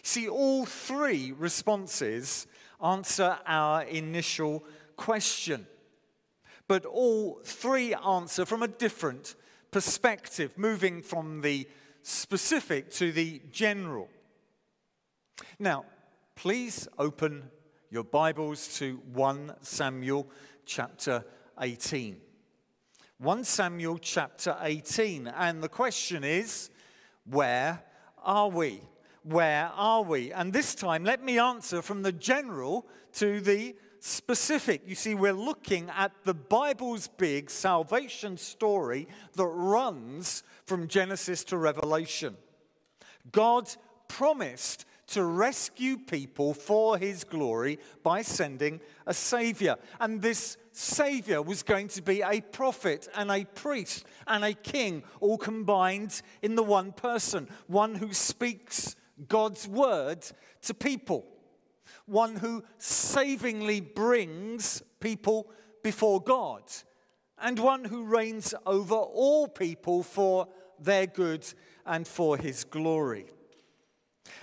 See, 0.04 0.30
all 0.30 0.66
three 0.66 1.32
responses 1.32 2.46
answer 2.84 3.38
our 3.46 3.84
initial 3.84 4.64
question, 4.96 5.66
but 6.68 6.86
all 6.86 7.42
three 7.44 7.94
answer 7.96 8.46
from 8.46 8.64
a 8.64 8.68
different 8.68 9.36
perspective, 9.72 10.58
moving 10.58 11.02
from 11.02 11.42
the 11.42 11.68
specific 12.02 12.90
to 12.92 13.12
the 13.12 13.42
general. 13.52 14.10
Now, 15.58 15.86
please 16.36 16.88
open 16.98 17.50
your 17.90 18.04
Bibles 18.04 18.78
to 18.78 19.02
1 19.14 19.56
Samuel 19.62 20.30
chapter 20.66 21.26
18. 21.60 22.18
1 23.18 23.44
Samuel 23.44 23.98
chapter 23.98 24.56
18. 24.62 25.28
And 25.28 25.62
the 25.62 25.70
question 25.70 26.24
is, 26.24 26.70
where 27.26 27.84
are 28.24 28.50
we? 28.50 28.82
Where 29.24 29.70
are 29.76 30.04
we? 30.04 30.32
And 30.32 30.54
this 30.54 30.74
time, 30.74 31.04
let 31.04 31.24
me 31.24 31.38
answer 31.38 31.82
from 31.82 32.04
the 32.04 32.12
general 32.12 32.88
to 33.14 33.42
the 33.42 33.76
specific. 34.00 34.82
You 34.86 34.96
see, 34.96 35.16
we're 35.16 35.34
looking 35.34 35.90
at 35.96 36.12
the 36.24 36.34
Bible's 36.34 37.08
big 37.08 37.50
salvation 37.50 38.38
story 38.38 39.08
that 39.36 39.46
runs 39.46 40.44
from 40.66 40.88
Genesis 40.88 41.44
to 41.46 41.58
Revelation. 41.58 42.36
God 43.32 43.70
promised 44.08 44.86
to 45.08 45.24
rescue 45.24 45.98
people 45.98 46.54
for 46.54 46.98
his 46.98 47.24
glory 47.24 47.80
by 48.04 48.22
sending 48.22 48.80
a 49.08 49.14
savior. 49.14 49.76
And 50.00 50.22
this 50.22 50.58
savior 50.72 51.42
was 51.42 51.64
going 51.64 51.88
to 51.90 52.02
be 52.02 52.22
a 52.22 52.42
prophet 52.42 53.08
and 53.16 53.32
a 53.32 53.46
priest 53.46 54.06
and 54.28 54.44
a 54.44 54.54
king, 54.54 55.04
all 55.20 55.38
combined 55.38 56.22
in 56.42 56.56
the 56.56 56.64
one 56.64 56.92
person, 56.92 57.48
one 57.68 57.96
who 57.96 58.14
speaks 58.14 58.96
God's 59.28 59.68
word 59.68 60.26
to 60.64 60.74
people, 60.74 61.26
one 62.06 62.36
who 62.36 62.64
savingly 62.78 63.82
brings 63.82 64.82
people 65.00 65.52
before 65.84 66.22
God, 66.22 66.64
and 67.38 67.58
one 67.58 67.86
who 67.86 68.04
reigns 68.04 68.54
over 68.66 68.96
all 68.96 69.48
people 69.48 70.04
for 70.04 70.48
their 70.80 71.06
good 71.06 71.46
and 71.86 72.08
for 72.08 72.38
his 72.38 72.64
glory. 72.64 73.26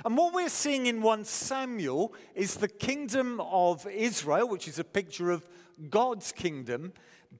And 0.04 0.16
what 0.16 0.34
we're 0.34 0.48
seeing 0.48 0.86
in 0.86 1.02
1 1.02 1.24
Samuel 1.24 2.14
is 2.34 2.56
the 2.56 2.68
kingdom 2.68 3.40
of 3.40 3.86
Israel, 3.86 4.48
which 4.48 4.68
is 4.68 4.78
a 4.78 4.84
picture 4.84 5.30
of 5.30 5.46
God's 5.90 6.32
kingdom, 6.32 6.92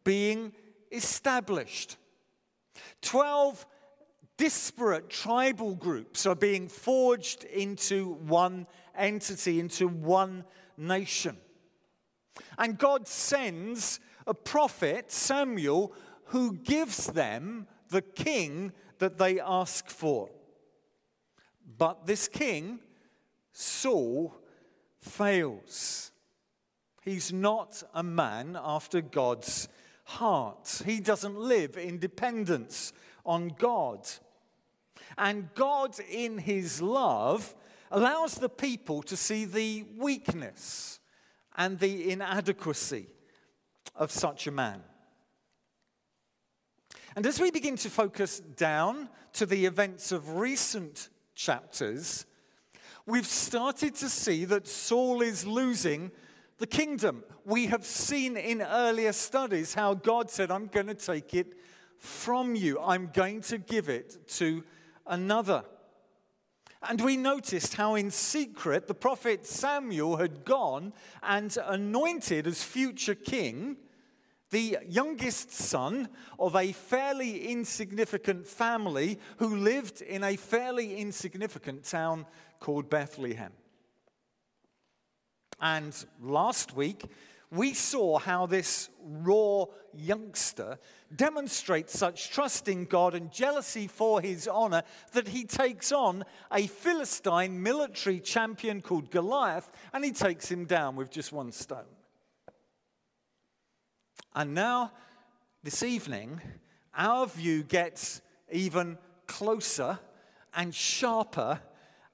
being 0.05 0.53
established. 0.93 1.97
12 3.03 3.67
disparate 4.37 5.09
tribal 5.09 5.75
groups 5.75 6.27
are 6.27 6.35
being 6.35 6.69
forged 6.69 7.45
into 7.45 8.15
one 8.27 8.67
entity, 8.97 9.61
into 9.61 9.89
one 9.89 10.45
nation. 10.77 11.37
And 12.59 12.79
God 12.79 13.07
sends 13.09 14.01
a 14.27 14.35
prophet, 14.35 15.11
Samuel, 15.11 15.93
who 16.27 16.55
gives 16.55 17.07
them 17.07 17.67
the 17.89 18.03
king 18.03 18.73
that 18.99 19.19
they 19.19 19.41
ask 19.41 19.89
for. 19.89 20.31
But 21.79 22.07
this 22.07 22.29
king, 22.29 22.81
Saul, 23.53 24.35
fails. 25.01 26.11
He's 27.03 27.33
not 27.33 27.83
a 27.95 28.03
man 28.03 28.59
after 28.61 29.01
God's 29.01 29.69
heart. 30.05 30.83
He 30.85 31.01
doesn't 31.01 31.39
live 31.39 31.77
in 31.77 31.99
dependence 31.99 32.93
on 33.25 33.49
God. 33.59 34.09
And 35.19 35.49
God, 35.55 35.97
in 36.11 36.39
his 36.39 36.83
love, 36.83 37.55
allows 37.91 38.35
the 38.35 38.49
people 38.49 39.03
to 39.03 39.17
see 39.17 39.45
the 39.45 39.85
weakness 39.97 41.01
and 41.57 41.79
the 41.79 42.11
inadequacy 42.11 43.07
of 43.95 44.11
such 44.11 44.47
a 44.47 44.51
man. 44.51 44.83
And 47.15 47.25
as 47.25 47.41
we 47.41 47.51
begin 47.51 47.77
to 47.77 47.89
focus 47.89 48.41
down 48.41 49.09
to 49.33 49.47
the 49.47 49.65
events 49.65 50.13
of 50.13 50.37
recent 50.37 51.09
chapters, 51.35 52.27
we've 53.07 53.27
started 53.27 53.95
to 53.97 54.09
see 54.09 54.45
that 54.45 54.69
Saul 54.69 55.23
is 55.23 55.47
losing 55.47 56.11
the 56.59 56.67
kingdom. 56.67 57.25
We 57.45 57.67
have 57.67 57.85
seen 57.85 58.37
in 58.37 58.61
earlier 58.61 59.13
studies 59.13 59.75
how 59.75 59.95
God 59.95 60.31
said, 60.31 60.51
I'm 60.51 60.67
going 60.67 60.89
to 60.89 60.95
take 60.95 61.35
it 61.35 61.55
from 61.99 62.55
you, 62.55 62.79
I'm 62.81 63.11
going 63.13 63.41
to 63.43 63.59
give 63.59 63.89
it 63.89 64.29
to 64.29 64.63
another. 65.07 65.65
And 66.83 67.01
we 67.01 67.17
noticed 67.17 67.75
how 67.75 67.95
in 67.95 68.11
secret 68.11 68.87
the 68.87 68.95
prophet 68.95 69.47
Samuel 69.47 70.17
had 70.17 70.45
gone 70.45 70.93
and 71.23 71.57
anointed 71.67 72.47
as 72.47 72.63
future 72.63 73.15
king 73.15 73.77
the 74.51 74.79
youngest 74.89 75.51
son 75.51 76.09
of 76.39 76.55
a 76.55 76.73
fairly 76.73 77.49
insignificant 77.49 78.47
family 78.47 79.19
who 79.39 79.57
lived 79.57 80.03
in 80.03 80.23
a 80.23 80.37
fairly 80.37 80.97
insignificant 80.97 81.85
town 81.85 82.27
called 82.61 82.89
Bethlehem. 82.89 83.53
And 85.61 85.93
last 86.23 86.77
week, 86.77 87.11
we 87.51 87.75
saw 87.75 88.19
how 88.19 88.47
this 88.47 88.91
raw 89.03 89.65
youngster 89.95 90.79
demonstrates 91.15 91.97
such 91.97 92.31
trust 92.31 92.69
in 92.69 92.85
God 92.85 93.15
and 93.15 93.33
jealousy 93.33 93.87
for 93.87 94.21
his 94.21 94.49
honor 94.49 94.83
that 95.13 95.29
he 95.29 95.45
takes 95.45 95.93
on 95.93 96.25
a 96.53 96.67
Philistine 96.67 97.63
military 97.63 98.19
champion 98.19 98.83
called 98.83 99.11
Goliath 99.11 99.71
and 99.93 100.05
he 100.05 100.13
takes 100.13 100.51
him 100.51 100.65
down 100.65 100.97
with 100.97 101.11
just 101.11 101.33
one 101.33 101.53
stone. 101.53 101.85
And 104.35 104.53
now, 104.53 104.93
this 105.63 105.83
evening, 105.83 106.41
our 106.95 107.27
view 107.27 107.63
gets 107.63 108.21
even 108.51 108.99
closer 109.27 109.99
and 110.55 110.75
sharper 110.75 111.61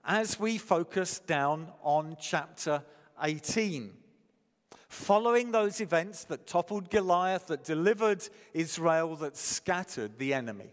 as 0.04 0.38
we 0.38 0.58
focus 0.58 1.18
down 1.20 1.72
on 1.82 2.16
chapter 2.20 2.82
18. 3.22 4.01
Following 4.92 5.52
those 5.52 5.80
events 5.80 6.24
that 6.24 6.46
toppled 6.46 6.90
Goliath, 6.90 7.46
that 7.46 7.64
delivered 7.64 8.28
Israel, 8.52 9.16
that 9.16 9.38
scattered 9.38 10.18
the 10.18 10.34
enemy. 10.34 10.70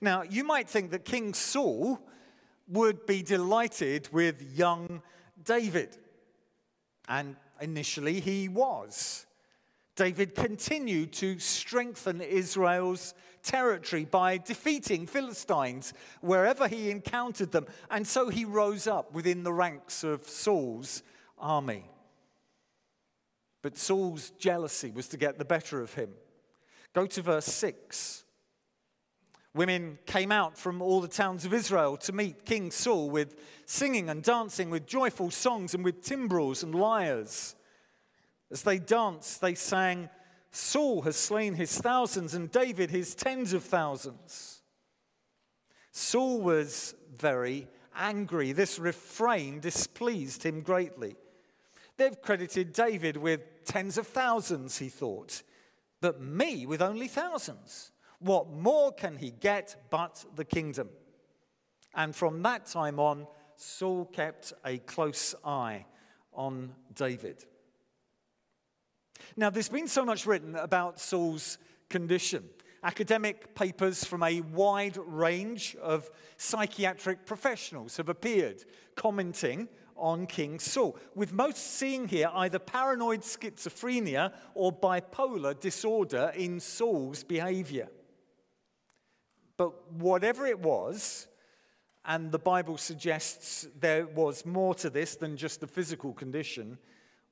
Now, 0.00 0.22
you 0.22 0.44
might 0.44 0.68
think 0.68 0.92
that 0.92 1.04
King 1.04 1.34
Saul 1.34 2.00
would 2.68 3.06
be 3.06 3.22
delighted 3.24 4.08
with 4.12 4.56
young 4.56 5.02
David. 5.42 5.96
And 7.08 7.34
initially 7.60 8.20
he 8.20 8.48
was. 8.48 9.26
David 9.96 10.36
continued 10.36 11.12
to 11.14 11.40
strengthen 11.40 12.20
Israel's 12.20 13.14
territory 13.42 14.04
by 14.04 14.38
defeating 14.38 15.08
Philistines 15.08 15.92
wherever 16.20 16.68
he 16.68 16.92
encountered 16.92 17.50
them. 17.50 17.66
And 17.90 18.06
so 18.06 18.28
he 18.28 18.44
rose 18.44 18.86
up 18.86 19.12
within 19.12 19.42
the 19.42 19.52
ranks 19.52 20.04
of 20.04 20.28
Saul's 20.28 21.02
army. 21.36 21.90
But 23.62 23.76
Saul's 23.76 24.30
jealousy 24.38 24.90
was 24.90 25.08
to 25.08 25.16
get 25.16 25.38
the 25.38 25.44
better 25.44 25.80
of 25.80 25.94
him. 25.94 26.10
Go 26.94 27.06
to 27.06 27.22
verse 27.22 27.46
6. 27.46 28.24
Women 29.54 29.98
came 30.06 30.30
out 30.30 30.56
from 30.56 30.80
all 30.80 31.00
the 31.00 31.08
towns 31.08 31.44
of 31.44 31.52
Israel 31.52 31.96
to 31.98 32.12
meet 32.12 32.44
King 32.44 32.70
Saul 32.70 33.10
with 33.10 33.34
singing 33.66 34.08
and 34.08 34.22
dancing, 34.22 34.70
with 34.70 34.86
joyful 34.86 35.30
songs 35.30 35.74
and 35.74 35.84
with 35.84 36.02
timbrels 36.02 36.62
and 36.62 36.74
lyres. 36.74 37.56
As 38.50 38.62
they 38.62 38.78
danced, 38.78 39.40
they 39.40 39.54
sang 39.54 40.10
Saul 40.50 41.02
has 41.02 41.16
slain 41.16 41.54
his 41.54 41.76
thousands 41.78 42.34
and 42.34 42.50
David 42.50 42.90
his 42.90 43.14
tens 43.14 43.52
of 43.52 43.64
thousands. 43.64 44.62
Saul 45.92 46.40
was 46.40 46.94
very 47.16 47.68
angry. 47.94 48.52
This 48.52 48.78
refrain 48.78 49.60
displeased 49.60 50.44
him 50.44 50.62
greatly. 50.62 51.16
They've 51.98 52.22
credited 52.22 52.72
David 52.72 53.16
with 53.16 53.64
tens 53.64 53.98
of 53.98 54.06
thousands, 54.06 54.78
he 54.78 54.88
thought, 54.88 55.42
but 56.00 56.20
me 56.20 56.64
with 56.64 56.80
only 56.80 57.08
thousands. 57.08 57.90
What 58.20 58.50
more 58.50 58.92
can 58.92 59.16
he 59.16 59.30
get 59.32 59.76
but 59.90 60.24
the 60.36 60.44
kingdom? 60.44 60.90
And 61.94 62.14
from 62.14 62.42
that 62.42 62.66
time 62.66 63.00
on, 63.00 63.26
Saul 63.56 64.04
kept 64.06 64.52
a 64.64 64.78
close 64.78 65.34
eye 65.44 65.86
on 66.32 66.72
David. 66.94 67.44
Now, 69.36 69.50
there's 69.50 69.68
been 69.68 69.88
so 69.88 70.04
much 70.04 70.24
written 70.24 70.54
about 70.54 71.00
Saul's 71.00 71.58
condition. 71.90 72.44
Academic 72.84 73.56
papers 73.56 74.04
from 74.04 74.22
a 74.22 74.40
wide 74.40 74.96
range 74.96 75.76
of 75.82 76.08
psychiatric 76.36 77.26
professionals 77.26 77.96
have 77.96 78.08
appeared 78.08 78.64
commenting 78.94 79.68
on 79.98 80.26
King 80.26 80.58
Saul, 80.58 80.96
with 81.14 81.32
most 81.32 81.56
seeing 81.56 82.08
here 82.08 82.30
either 82.34 82.58
paranoid 82.58 83.20
schizophrenia 83.22 84.32
or 84.54 84.72
bipolar 84.72 85.58
disorder 85.58 86.32
in 86.34 86.60
Saul's 86.60 87.24
behavior. 87.24 87.88
But 89.56 89.92
whatever 89.92 90.46
it 90.46 90.58
was, 90.58 91.26
and 92.04 92.32
the 92.32 92.38
Bible 92.38 92.78
suggests 92.78 93.68
there 93.78 94.06
was 94.06 94.46
more 94.46 94.74
to 94.76 94.88
this 94.88 95.16
than 95.16 95.36
just 95.36 95.60
the 95.60 95.66
physical 95.66 96.12
condition, 96.12 96.78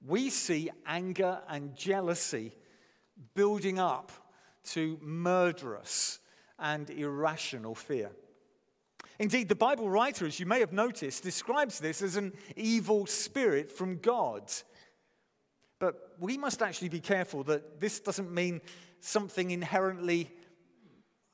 we 0.07 0.29
see 0.29 0.70
anger 0.87 1.40
and 1.48 1.74
jealousy 1.74 2.52
building 3.35 3.79
up 3.79 4.12
to 4.64 4.98
murderous 5.00 6.18
and 6.59 6.90
irrational 6.90 7.74
fear. 7.74 8.11
Indeed, 9.18 9.48
the 9.48 9.55
Bible 9.55 9.88
writer, 9.88 10.26
as 10.26 10.38
you 10.38 10.46
may 10.46 10.61
have 10.61 10.72
noticed, 10.72 11.22
describes 11.22 11.81
this 11.81 12.02
as 12.02 12.16
an 12.16 12.33
evil 12.55 13.07
spirit 13.07 13.72
from 13.72 13.98
God. 13.98 14.52
But 15.79 16.16
we 16.18 16.37
must 16.37 16.62
actually 16.62 16.88
be 16.88 17.00
careful 17.00 17.44
that 17.44 17.81
this 17.81 18.00
doesn't 18.00 18.33
mean 18.33 18.61
something 19.00 19.50
inherently 19.50 20.31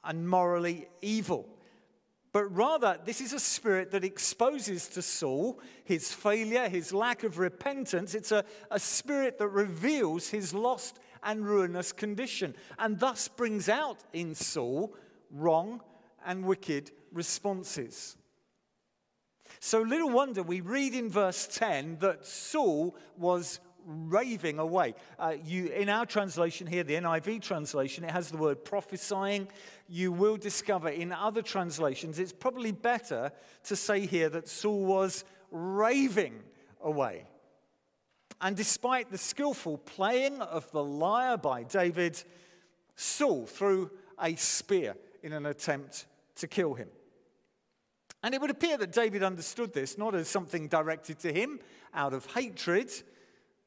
and 0.04 0.28
morally 0.28 0.88
evil. 1.00 1.48
But 2.32 2.44
rather, 2.44 2.98
this 3.04 3.20
is 3.20 3.34
a 3.34 3.40
spirit 3.40 3.90
that 3.90 4.04
exposes 4.04 4.88
to 4.88 5.02
Saul 5.02 5.60
his 5.84 6.12
failure, 6.12 6.68
his 6.68 6.92
lack 6.92 7.24
of 7.24 7.38
repentance. 7.38 8.14
It's 8.14 8.32
a, 8.32 8.44
a 8.70 8.80
spirit 8.80 9.38
that 9.38 9.48
reveals 9.48 10.28
his 10.28 10.54
lost 10.54 10.98
and 11.22 11.46
ruinous 11.46 11.92
condition, 11.92 12.56
and 12.78 12.98
thus 12.98 13.28
brings 13.28 13.68
out 13.68 13.98
in 14.12 14.34
Saul 14.34 14.94
wrong 15.30 15.82
and 16.26 16.44
wicked 16.44 16.90
responses. 17.12 18.16
So, 19.60 19.80
little 19.80 20.10
wonder 20.10 20.42
we 20.42 20.60
read 20.60 20.94
in 20.94 21.08
verse 21.08 21.46
10 21.46 21.98
that 22.00 22.26
Saul 22.26 22.96
was 23.16 23.60
raving 23.84 24.58
away. 24.58 24.94
Uh, 25.18 25.34
you, 25.44 25.66
in 25.66 25.88
our 25.88 26.06
translation 26.06 26.66
here, 26.66 26.84
the 26.84 26.94
NIV 26.94 27.42
translation, 27.42 28.04
it 28.04 28.10
has 28.10 28.30
the 28.30 28.36
word 28.36 28.64
prophesying. 28.64 29.48
You 29.88 30.12
will 30.12 30.36
discover 30.36 30.88
in 30.88 31.12
other 31.12 31.42
translations, 31.42 32.18
it's 32.18 32.32
probably 32.32 32.72
better 32.72 33.32
to 33.64 33.76
say 33.76 34.06
here 34.06 34.28
that 34.30 34.48
Saul 34.48 34.84
was 34.84 35.24
raving 35.50 36.40
away. 36.80 37.24
And 38.40 38.56
despite 38.56 39.10
the 39.10 39.18
skillful 39.18 39.78
playing 39.78 40.40
of 40.40 40.70
the 40.72 40.82
lyre 40.82 41.36
by 41.36 41.62
David, 41.62 42.20
Saul 42.96 43.46
threw 43.46 43.90
a 44.20 44.34
spear 44.34 44.96
in 45.22 45.32
an 45.32 45.46
attempt 45.46 46.06
to 46.42 46.48
kill 46.48 46.74
him. 46.74 46.88
And 48.22 48.34
it 48.34 48.40
would 48.40 48.50
appear 48.50 48.76
that 48.76 48.92
David 48.92 49.22
understood 49.22 49.72
this 49.72 49.96
not 49.96 50.14
as 50.14 50.28
something 50.28 50.68
directed 50.68 51.18
to 51.20 51.32
him 51.32 51.58
out 51.94 52.12
of 52.12 52.26
hatred, 52.26 52.92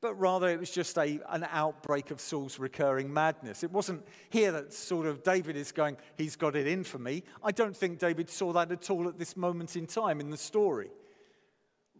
but 0.02 0.14
rather 0.16 0.48
it 0.50 0.60
was 0.60 0.70
just 0.70 0.98
a, 0.98 1.20
an 1.30 1.48
outbreak 1.52 2.12
of 2.12 2.22
Saul's 2.22 2.60
recurring 2.60 3.12
madness. 3.12 3.64
It 3.64 3.72
wasn't 3.72 4.06
here 4.30 4.52
that 4.52 4.72
sort 4.72 5.08
of 5.08 5.24
David 5.24 5.56
is 5.56 5.72
going, 5.72 5.98
he's 6.16 6.36
got 6.36 6.56
it 6.56 6.68
in 6.68 6.84
for 6.84 7.00
me. 7.00 7.24
I 7.44 7.52
don't 7.52 7.76
think 7.76 8.00
David 8.00 8.30
saw 8.30 8.54
that 8.54 8.72
at 8.72 8.90
all 8.90 9.08
at 9.08 9.18
this 9.18 9.36
moment 9.36 9.76
in 9.76 9.88
time 9.88 10.20
in 10.20 10.30
the 10.30 10.38
story. 10.38 10.92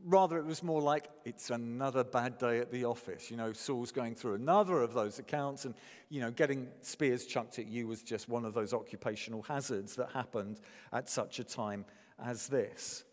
Rather, 0.08 0.38
it 0.38 0.46
was 0.46 0.62
more 0.62 0.82
like, 0.82 1.10
it's 1.24 1.50
another 1.50 2.04
bad 2.04 2.38
day 2.38 2.60
at 2.60 2.72
the 2.72 2.86
office. 2.86 3.32
You 3.32 3.38
know, 3.38 3.54
Saul's 3.54 3.92
going 3.92 4.14
through 4.14 4.36
another 4.36 4.82
of 4.82 4.94
those 4.94 5.18
accounts, 5.18 5.66
and, 5.66 5.74
you 6.10 6.22
know, 6.22 6.30
getting 6.30 6.68
spears 6.82 7.26
chucked 7.26 7.58
at 7.58 7.68
you 7.68 7.88
was 7.88 8.04
just 8.04 8.30
one 8.30 8.46
of 8.46 8.54
those 8.54 8.74
occupational 8.74 9.42
hazards 9.42 9.96
that 9.96 10.12
happened 10.12 10.60
at 10.94 11.10
such 11.10 11.40
a 11.40 11.44
time 11.44 11.86
as 12.24 12.48
this. 12.48 13.04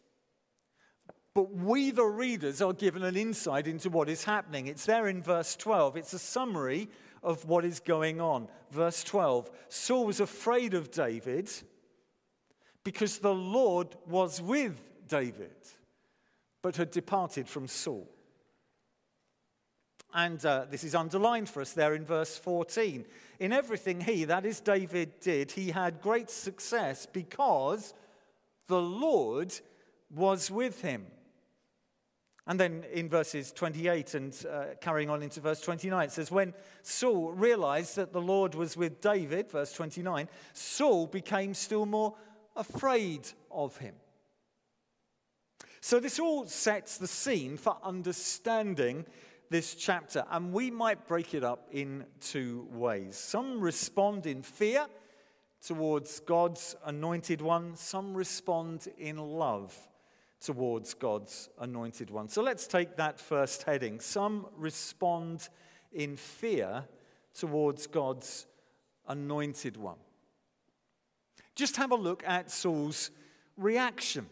But 1.34 1.54
we, 1.54 1.90
the 1.90 2.04
readers, 2.04 2.60
are 2.60 2.74
given 2.74 3.02
an 3.02 3.16
insight 3.16 3.66
into 3.66 3.88
what 3.88 4.10
is 4.10 4.24
happening. 4.24 4.66
It's 4.66 4.84
there 4.84 5.08
in 5.08 5.22
verse 5.22 5.56
12. 5.56 5.96
It's 5.96 6.12
a 6.12 6.18
summary 6.18 6.90
of 7.22 7.46
what 7.46 7.64
is 7.64 7.80
going 7.80 8.20
on. 8.20 8.48
Verse 8.70 9.02
12 9.04 9.50
Saul 9.68 10.06
was 10.06 10.20
afraid 10.20 10.74
of 10.74 10.90
David 10.90 11.50
because 12.84 13.18
the 13.18 13.34
Lord 13.34 13.96
was 14.06 14.42
with 14.42 14.80
David, 15.08 15.54
but 16.62 16.76
had 16.76 16.90
departed 16.90 17.48
from 17.48 17.66
Saul. 17.66 18.08
And 20.14 20.44
uh, 20.44 20.66
this 20.70 20.84
is 20.84 20.94
underlined 20.94 21.48
for 21.48 21.62
us 21.62 21.72
there 21.72 21.94
in 21.94 22.04
verse 22.04 22.36
14. 22.38 23.04
In 23.40 23.52
everything 23.52 24.00
he, 24.00 24.24
that 24.24 24.44
is 24.44 24.60
David, 24.60 25.20
did, 25.20 25.52
he 25.52 25.70
had 25.70 26.02
great 26.02 26.30
success 26.30 27.06
because 27.06 27.94
the 28.68 28.80
Lord 28.80 29.52
was 30.10 30.50
with 30.50 30.82
him. 30.82 31.06
And 32.46 32.58
then 32.58 32.84
in 32.92 33.08
verses 33.08 33.52
28 33.52 34.14
and 34.14 34.46
uh, 34.50 34.64
carrying 34.80 35.08
on 35.08 35.22
into 35.22 35.40
verse 35.40 35.60
29, 35.60 36.06
it 36.06 36.12
says, 36.12 36.30
When 36.30 36.52
Saul 36.82 37.32
realized 37.32 37.96
that 37.96 38.12
the 38.12 38.20
Lord 38.20 38.54
was 38.54 38.76
with 38.76 39.00
David, 39.00 39.50
verse 39.50 39.72
29, 39.72 40.28
Saul 40.52 41.06
became 41.06 41.54
still 41.54 41.86
more 41.86 42.14
afraid 42.56 43.28
of 43.50 43.76
him. 43.78 43.94
So 45.84 45.98
this 45.98 46.20
all 46.20 46.46
sets 46.46 46.96
the 46.96 47.08
scene 47.08 47.56
for 47.56 47.76
understanding 47.82 49.04
this 49.50 49.74
chapter, 49.74 50.24
and 50.30 50.52
we 50.52 50.70
might 50.70 51.08
break 51.08 51.34
it 51.34 51.42
up 51.42 51.66
in 51.72 52.06
two 52.20 52.68
ways. 52.70 53.16
Some 53.16 53.60
respond 53.60 54.26
in 54.26 54.42
fear 54.42 54.86
towards 55.60 56.20
God's 56.20 56.76
anointed 56.86 57.42
one, 57.42 57.74
some 57.74 58.14
respond 58.14 58.86
in 58.96 59.16
love 59.16 59.76
towards 60.40 60.94
God's 60.94 61.48
anointed 61.58 62.10
one. 62.10 62.28
So 62.28 62.42
let's 62.42 62.68
take 62.68 62.96
that 62.96 63.18
first 63.18 63.64
heading. 63.64 63.98
Some 63.98 64.46
respond 64.56 65.48
in 65.92 66.16
fear 66.16 66.84
towards 67.34 67.88
God's 67.88 68.46
anointed 69.08 69.76
one. 69.76 69.98
Just 71.56 71.74
have 71.74 71.90
a 71.90 71.96
look 71.96 72.22
at 72.24 72.52
Saul's 72.52 73.10
reaction. 73.56 74.28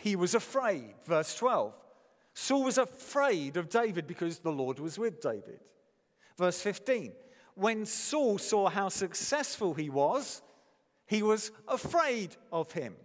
He 0.00 0.16
was 0.16 0.34
afraid, 0.34 0.94
verse 1.04 1.34
12. 1.36 1.72
Saul 2.34 2.64
was 2.64 2.78
afraid 2.78 3.56
of 3.56 3.68
David 3.68 4.06
because 4.06 4.40
the 4.40 4.52
Lord 4.52 4.78
was 4.80 4.98
with 4.98 5.20
David. 5.20 5.60
Verse 6.36 6.60
15. 6.60 7.12
When 7.54 7.86
Saul 7.86 8.38
saw 8.38 8.68
how 8.68 8.88
successful 8.88 9.74
he 9.74 9.88
was, 9.88 10.42
he 11.06 11.22
was 11.22 11.52
afraid 11.68 12.36
of 12.50 12.72
him. 12.72 12.96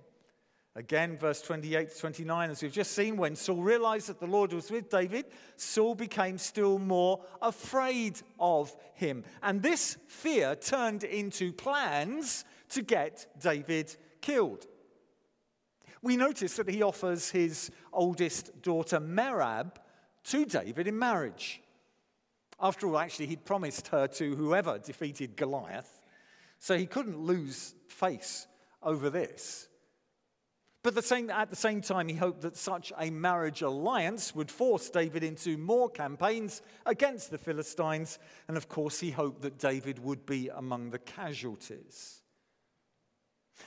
Again, 0.76 1.18
verse 1.18 1.42
28 1.42 1.90
to 1.90 2.00
29, 2.00 2.52
as 2.52 2.62
we've 2.62 2.72
just 2.72 2.94
seen, 2.94 3.18
when 3.18 3.36
Saul 3.36 3.62
realized 3.62 4.08
that 4.08 4.20
the 4.20 4.28
Lord 4.28 4.54
was 4.54 4.72
with 4.72 4.90
David, 4.90 5.26
Saul 5.58 5.94
became 5.94 6.38
still 6.38 6.80
more 6.80 7.20
afraid 7.42 8.20
of 8.40 8.76
him. 8.94 9.24
And 9.44 9.62
this 9.62 9.98
fear 10.08 10.56
turned 10.56 11.04
into 11.04 11.52
plans 11.52 12.46
to 12.70 12.82
get 12.82 13.28
David 13.40 13.96
killed. 14.22 14.68
We 16.02 16.18
notice 16.18 16.56
that 16.56 16.70
he 16.70 16.82
offers 16.82 17.30
his 17.30 17.72
oldest 17.92 18.62
daughter, 18.62 19.00
Merab, 19.00 19.76
to 20.26 20.46
David 20.46 20.88
in 20.88 20.98
marriage. 20.98 21.62
After 22.60 22.88
all, 22.88 22.98
actually, 22.98 23.28
he'd 23.28 23.46
promised 23.46 23.88
her 23.90 24.08
to 24.08 24.36
whoever 24.36 24.80
defeated 24.80 25.36
Goliath, 25.36 26.02
so 26.58 26.78
he 26.78 26.86
couldn't 26.86 27.20
lose 27.20 27.74
face 27.88 28.48
over 28.82 29.10
this. 29.10 29.70
But 30.82 30.96
the 30.96 31.02
same, 31.02 31.30
at 31.30 31.50
the 31.50 31.58
same 31.58 31.82
time, 31.82 32.08
he 32.08 32.16
hoped 32.16 32.42
that 32.42 32.56
such 32.56 32.94
a 32.98 33.10
marriage 33.10 33.62
alliance 33.62 34.34
would 34.34 34.50
force 34.50 34.90
David 34.90 35.24
into 35.24 35.58
more 35.58 35.90
campaigns 35.90 36.62
against 36.86 37.32
the 37.32 37.38
Philistines. 37.38 38.18
And 38.48 38.56
of 38.56 38.70
course, 38.70 39.00
he 39.00 39.12
hoped 39.12 39.42
that 39.42 39.60
David 39.60 40.00
would 40.00 40.26
be 40.26 40.48
among 40.48 40.92
the 40.92 41.00
casualties. 41.00 42.22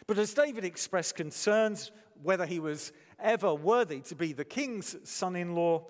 But 0.06 0.16
as 0.16 0.32
David 0.32 0.64
expressed 0.64 1.16
concerns 1.16 1.92
whether 2.22 2.46
he 2.46 2.60
was 2.60 2.92
ever 3.18 3.54
worthy 3.54 4.00
to 4.00 4.14
be 4.14 4.32
the 4.32 4.44
king's 4.44 4.96
son 5.08 5.36
in 5.36 5.54
law, 5.54 5.86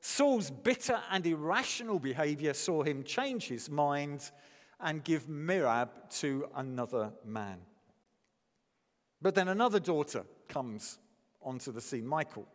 Saul's 0.00 0.50
bitter 0.50 1.00
and 1.10 1.24
irrational 1.26 1.98
behavior 1.98 2.54
saw 2.54 2.82
him 2.82 3.04
change 3.04 3.46
his 3.48 3.70
mind 3.70 4.30
and 4.80 5.04
give 5.04 5.28
Merab 5.28 5.88
to 6.20 6.48
another 6.56 7.12
man. 7.24 7.58
But 9.20 9.36
then 9.36 9.46
another 9.48 9.78
daughter 9.78 10.24
comes 10.48 10.98
onto 11.40 11.70
the 11.70 11.80
scene, 11.80 12.08
Michal. 12.08 12.48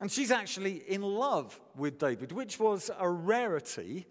And 0.00 0.10
she's 0.10 0.30
actually 0.30 0.82
in 0.88 1.02
love 1.02 1.60
with 1.76 1.98
David, 1.98 2.32
which 2.32 2.58
was 2.58 2.90
a 2.98 3.08
rarity 3.08 4.06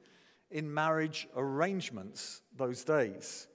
in 0.49 0.73
marriage 0.73 1.27
arrangements 1.35 2.41
those 2.55 2.83
days. 2.83 3.47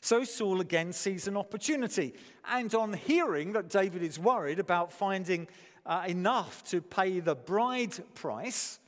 So 0.00 0.24
Saul 0.24 0.60
again 0.60 0.92
sees 0.92 1.26
an 1.26 1.36
opportunity. 1.36 2.14
And 2.48 2.74
on 2.74 2.92
hearing 2.92 3.52
that 3.52 3.68
David 3.68 4.02
is 4.02 4.18
worried 4.18 4.58
about 4.58 4.92
finding 4.92 5.48
uh, 5.84 6.04
enough 6.06 6.64
to 6.70 6.80
pay 6.80 7.20
the 7.20 7.34
bride 7.34 7.96
price, 8.14 8.78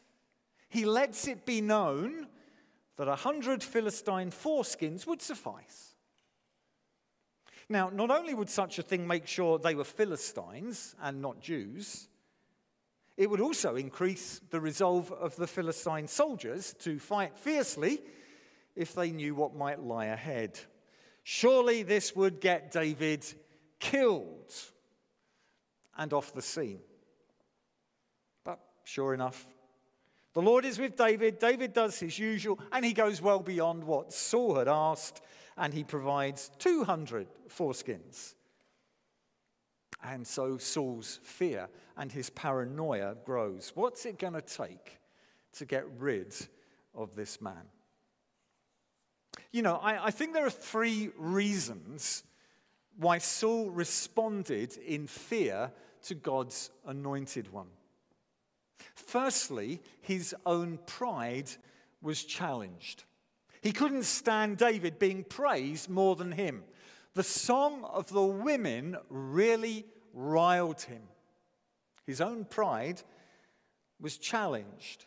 he 0.68 0.84
lets 0.84 1.26
it 1.26 1.46
be 1.46 1.60
known 1.60 2.26
that 2.96 3.08
a 3.08 3.14
hundred 3.14 3.62
Philistine 3.62 4.30
foreskins 4.30 5.06
would 5.06 5.22
suffice. 5.22 5.94
Now, 7.68 7.90
not 7.90 8.10
only 8.10 8.34
would 8.34 8.50
such 8.50 8.78
a 8.78 8.82
thing 8.82 9.06
make 9.06 9.26
sure 9.26 9.58
they 9.58 9.74
were 9.74 9.84
Philistines 9.84 10.96
and 11.02 11.20
not 11.20 11.40
Jews, 11.40 12.08
it 13.16 13.28
would 13.28 13.40
also 13.40 13.76
increase 13.76 14.40
the 14.50 14.60
resolve 14.60 15.12
of 15.12 15.36
the 15.36 15.46
Philistine 15.46 16.06
soldiers 16.06 16.74
to 16.80 16.98
fight 16.98 17.36
fiercely 17.36 18.00
if 18.74 18.94
they 18.94 19.10
knew 19.10 19.34
what 19.34 19.56
might 19.56 19.82
lie 19.82 20.06
ahead. 20.06 20.58
Surely 21.30 21.82
this 21.82 22.16
would 22.16 22.40
get 22.40 22.70
David 22.70 23.22
killed 23.78 24.50
and 25.98 26.10
off 26.14 26.32
the 26.32 26.40
scene. 26.40 26.80
But 28.44 28.58
sure 28.84 29.12
enough, 29.12 29.46
the 30.32 30.40
Lord 30.40 30.64
is 30.64 30.78
with 30.78 30.96
David. 30.96 31.38
David 31.38 31.74
does 31.74 32.00
his 32.00 32.18
usual, 32.18 32.58
and 32.72 32.82
he 32.82 32.94
goes 32.94 33.20
well 33.20 33.40
beyond 33.40 33.84
what 33.84 34.10
Saul 34.10 34.54
had 34.54 34.68
asked, 34.68 35.20
and 35.58 35.74
he 35.74 35.84
provides 35.84 36.50
200 36.60 37.26
foreskins. 37.50 38.32
And 40.02 40.26
so 40.26 40.56
Saul's 40.56 41.20
fear 41.22 41.68
and 41.98 42.10
his 42.10 42.30
paranoia 42.30 43.16
grows. 43.26 43.72
What's 43.74 44.06
it 44.06 44.18
going 44.18 44.32
to 44.32 44.40
take 44.40 44.98
to 45.58 45.66
get 45.66 45.84
rid 45.98 46.34
of 46.94 47.14
this 47.14 47.38
man? 47.42 47.66
You 49.50 49.62
know, 49.62 49.76
I, 49.76 50.06
I, 50.06 50.10
think 50.10 50.34
there 50.34 50.44
are 50.44 50.50
three 50.50 51.10
reasons 51.16 52.22
why 52.96 53.18
Saul 53.18 53.70
responded 53.70 54.76
in 54.76 55.06
fear 55.06 55.72
to 56.02 56.14
God's 56.14 56.70
anointed 56.86 57.50
one. 57.50 57.68
Firstly, 58.94 59.80
his 60.00 60.34
own 60.44 60.78
pride 60.86 61.50
was 62.02 62.24
challenged. 62.24 63.04
He 63.62 63.72
couldn't 63.72 64.04
stand 64.04 64.58
David 64.58 64.98
being 64.98 65.24
praised 65.24 65.88
more 65.88 66.14
than 66.14 66.32
him. 66.32 66.64
The 67.14 67.22
song 67.22 67.84
of 67.84 68.08
the 68.10 68.22
women 68.22 68.96
really 69.08 69.86
riled 70.12 70.82
him. 70.82 71.02
His 72.06 72.20
own 72.20 72.44
pride 72.44 73.02
was 74.00 74.16
challenged. 74.16 75.06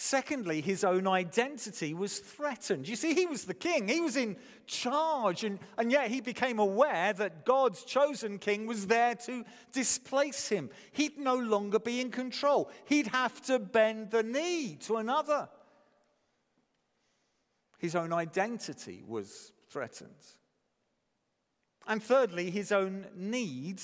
Secondly, 0.00 0.60
his 0.60 0.84
own 0.84 1.08
identity 1.08 1.92
was 1.92 2.20
threatened. 2.20 2.86
You 2.86 2.94
see, 2.94 3.14
he 3.14 3.26
was 3.26 3.46
the 3.46 3.52
king, 3.52 3.88
he 3.88 4.00
was 4.00 4.16
in 4.16 4.36
charge, 4.64 5.42
and, 5.42 5.58
and 5.76 5.90
yet 5.90 6.08
he 6.08 6.20
became 6.20 6.60
aware 6.60 7.12
that 7.14 7.44
God's 7.44 7.82
chosen 7.82 8.38
king 8.38 8.68
was 8.68 8.86
there 8.86 9.16
to 9.16 9.44
displace 9.72 10.48
him. 10.48 10.70
He'd 10.92 11.18
no 11.18 11.34
longer 11.34 11.80
be 11.80 12.00
in 12.00 12.12
control, 12.12 12.70
he'd 12.84 13.08
have 13.08 13.42
to 13.46 13.58
bend 13.58 14.12
the 14.12 14.22
knee 14.22 14.76
to 14.82 14.98
another. 14.98 15.48
His 17.78 17.96
own 17.96 18.12
identity 18.12 19.02
was 19.04 19.50
threatened. 19.68 20.14
And 21.88 22.00
thirdly, 22.00 22.50
his 22.52 22.70
own 22.70 23.06
need 23.16 23.82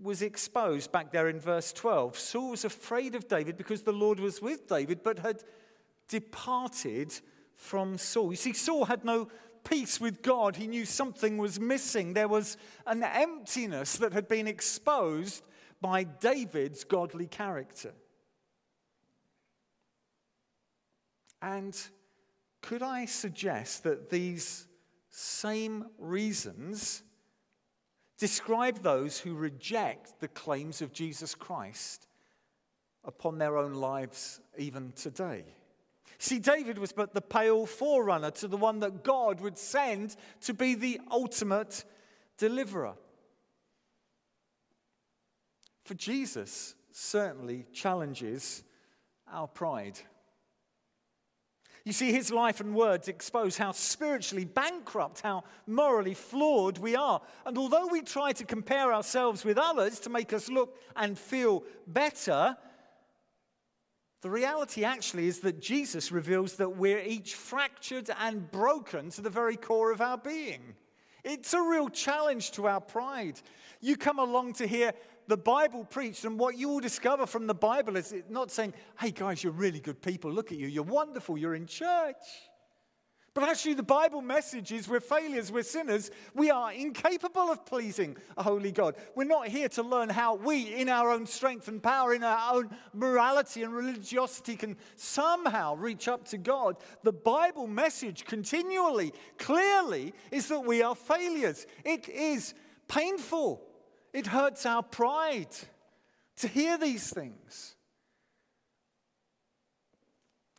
was 0.00 0.22
exposed 0.22 0.90
back 0.92 1.12
there 1.12 1.28
in 1.28 1.40
verse 1.40 1.72
12. 1.72 2.18
Saul 2.18 2.50
was 2.50 2.64
afraid 2.64 3.14
of 3.14 3.28
David 3.28 3.56
because 3.56 3.82
the 3.82 3.92
Lord 3.92 4.20
was 4.20 4.42
with 4.42 4.66
David, 4.66 5.02
but 5.02 5.18
had 5.18 5.42
departed 6.08 7.12
from 7.54 7.96
Saul. 7.98 8.30
You 8.30 8.36
see, 8.36 8.52
Saul 8.52 8.84
had 8.86 9.04
no 9.04 9.28
peace 9.64 10.00
with 10.00 10.22
God. 10.22 10.56
He 10.56 10.66
knew 10.66 10.84
something 10.84 11.38
was 11.38 11.58
missing. 11.58 12.12
There 12.12 12.28
was 12.28 12.56
an 12.86 13.02
emptiness 13.02 13.96
that 13.98 14.12
had 14.12 14.28
been 14.28 14.46
exposed 14.46 15.42
by 15.80 16.04
David's 16.04 16.84
godly 16.84 17.26
character. 17.26 17.94
And 21.40 21.78
could 22.62 22.82
I 22.82 23.04
suggest 23.04 23.84
that 23.84 24.08
these 24.10 24.66
same 25.10 25.86
reasons 25.98 27.02
describe 28.18 28.82
those 28.82 29.18
who 29.18 29.34
reject 29.34 30.20
the 30.20 30.28
claims 30.28 30.82
of 30.82 30.92
Jesus 30.92 31.34
Christ 31.34 32.06
upon 33.04 33.38
their 33.38 33.56
own 33.56 33.74
lives 33.74 34.40
even 34.56 34.92
today. 34.92 35.44
See, 36.18 36.38
David 36.38 36.78
was 36.78 36.92
but 36.92 37.12
the 37.12 37.20
pale 37.20 37.66
forerunner 37.66 38.30
to 38.32 38.48
the 38.48 38.56
one 38.56 38.80
that 38.80 39.04
God 39.04 39.40
would 39.40 39.58
send 39.58 40.16
to 40.42 40.54
be 40.54 40.74
the 40.74 41.00
ultimate 41.10 41.84
deliverer. 42.38 42.94
For 45.84 45.94
Jesus 45.94 46.74
certainly 46.92 47.66
challenges 47.72 48.62
our 49.30 49.48
pride. 49.48 49.98
You 51.84 51.92
see, 51.92 52.12
his 52.12 52.30
life 52.30 52.60
and 52.60 52.74
words 52.74 53.08
expose 53.08 53.58
how 53.58 53.72
spiritually 53.72 54.46
bankrupt, 54.46 55.20
how 55.20 55.44
morally 55.66 56.14
flawed 56.14 56.78
we 56.78 56.96
are. 56.96 57.20
And 57.44 57.58
although 57.58 57.86
we 57.88 58.00
try 58.00 58.32
to 58.32 58.44
compare 58.44 58.92
ourselves 58.92 59.44
with 59.44 59.58
others 59.58 60.00
to 60.00 60.10
make 60.10 60.32
us 60.32 60.48
look 60.48 60.80
and 60.96 61.18
feel 61.18 61.62
better, 61.86 62.56
the 64.22 64.30
reality 64.30 64.82
actually 64.82 65.26
is 65.26 65.40
that 65.40 65.60
Jesus 65.60 66.10
reveals 66.10 66.54
that 66.54 66.74
we're 66.74 67.02
each 67.02 67.34
fractured 67.34 68.08
and 68.18 68.50
broken 68.50 69.10
to 69.10 69.20
the 69.20 69.28
very 69.28 69.56
core 69.56 69.92
of 69.92 70.00
our 70.00 70.16
being. 70.16 70.76
It's 71.22 71.52
a 71.52 71.60
real 71.60 71.90
challenge 71.90 72.52
to 72.52 72.66
our 72.66 72.80
pride. 72.80 73.38
You 73.82 73.98
come 73.98 74.18
along 74.18 74.54
to 74.54 74.66
hear 74.66 74.92
the 75.26 75.36
Bible 75.36 75.84
preached, 75.84 76.24
and 76.24 76.38
what 76.38 76.56
you 76.56 76.68
will 76.68 76.80
discover 76.80 77.26
from 77.26 77.46
the 77.46 77.54
Bible 77.54 77.96
is 77.96 78.12
it's 78.12 78.30
not 78.30 78.50
saying, 78.50 78.74
hey 78.98 79.10
guys, 79.10 79.42
you're 79.42 79.52
really 79.52 79.80
good 79.80 80.02
people, 80.02 80.30
look 80.30 80.52
at 80.52 80.58
you, 80.58 80.66
you're 80.66 80.82
wonderful, 80.82 81.38
you're 81.38 81.54
in 81.54 81.66
church. 81.66 82.16
But 83.34 83.48
actually, 83.48 83.74
the 83.74 83.82
Bible 83.82 84.22
message 84.22 84.70
is 84.70 84.88
we're 84.88 85.00
failures, 85.00 85.50
we're 85.50 85.64
sinners, 85.64 86.12
we 86.34 86.52
are 86.52 86.72
incapable 86.72 87.50
of 87.50 87.66
pleasing 87.66 88.16
a 88.36 88.44
holy 88.44 88.70
God. 88.70 88.94
We're 89.16 89.24
not 89.24 89.48
here 89.48 89.68
to 89.70 89.82
learn 89.82 90.08
how 90.08 90.36
we, 90.36 90.72
in 90.72 90.88
our 90.88 91.10
own 91.10 91.26
strength 91.26 91.66
and 91.66 91.82
power, 91.82 92.14
in 92.14 92.22
our 92.22 92.54
own 92.54 92.70
morality 92.92 93.64
and 93.64 93.74
religiosity, 93.74 94.54
can 94.54 94.76
somehow 94.94 95.74
reach 95.74 96.06
up 96.06 96.28
to 96.28 96.38
God. 96.38 96.76
The 97.02 97.12
Bible 97.12 97.66
message 97.66 98.24
continually, 98.24 99.12
clearly, 99.36 100.14
is 100.30 100.46
that 100.46 100.60
we 100.60 100.82
are 100.82 100.94
failures. 100.94 101.66
It 101.84 102.08
is 102.08 102.54
painful. 102.86 103.60
It 104.14 104.28
hurts 104.28 104.64
our 104.64 104.84
pride 104.84 105.48
to 106.36 106.48
hear 106.48 106.78
these 106.78 107.12
things. 107.12 107.74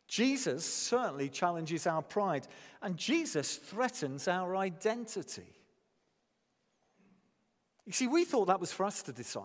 Jesus 0.06 0.64
certainly 0.64 1.30
challenges 1.30 1.86
our 1.86 2.02
pride, 2.02 2.46
and 2.82 2.98
Jesus 2.98 3.56
threatens 3.56 4.28
our 4.28 4.56
identity. 4.56 5.46
You 7.86 7.92
see, 7.92 8.06
we 8.06 8.26
thought 8.26 8.46
that 8.46 8.60
was 8.60 8.72
for 8.72 8.84
us 8.84 9.02
to 9.02 9.12
decide. 9.12 9.44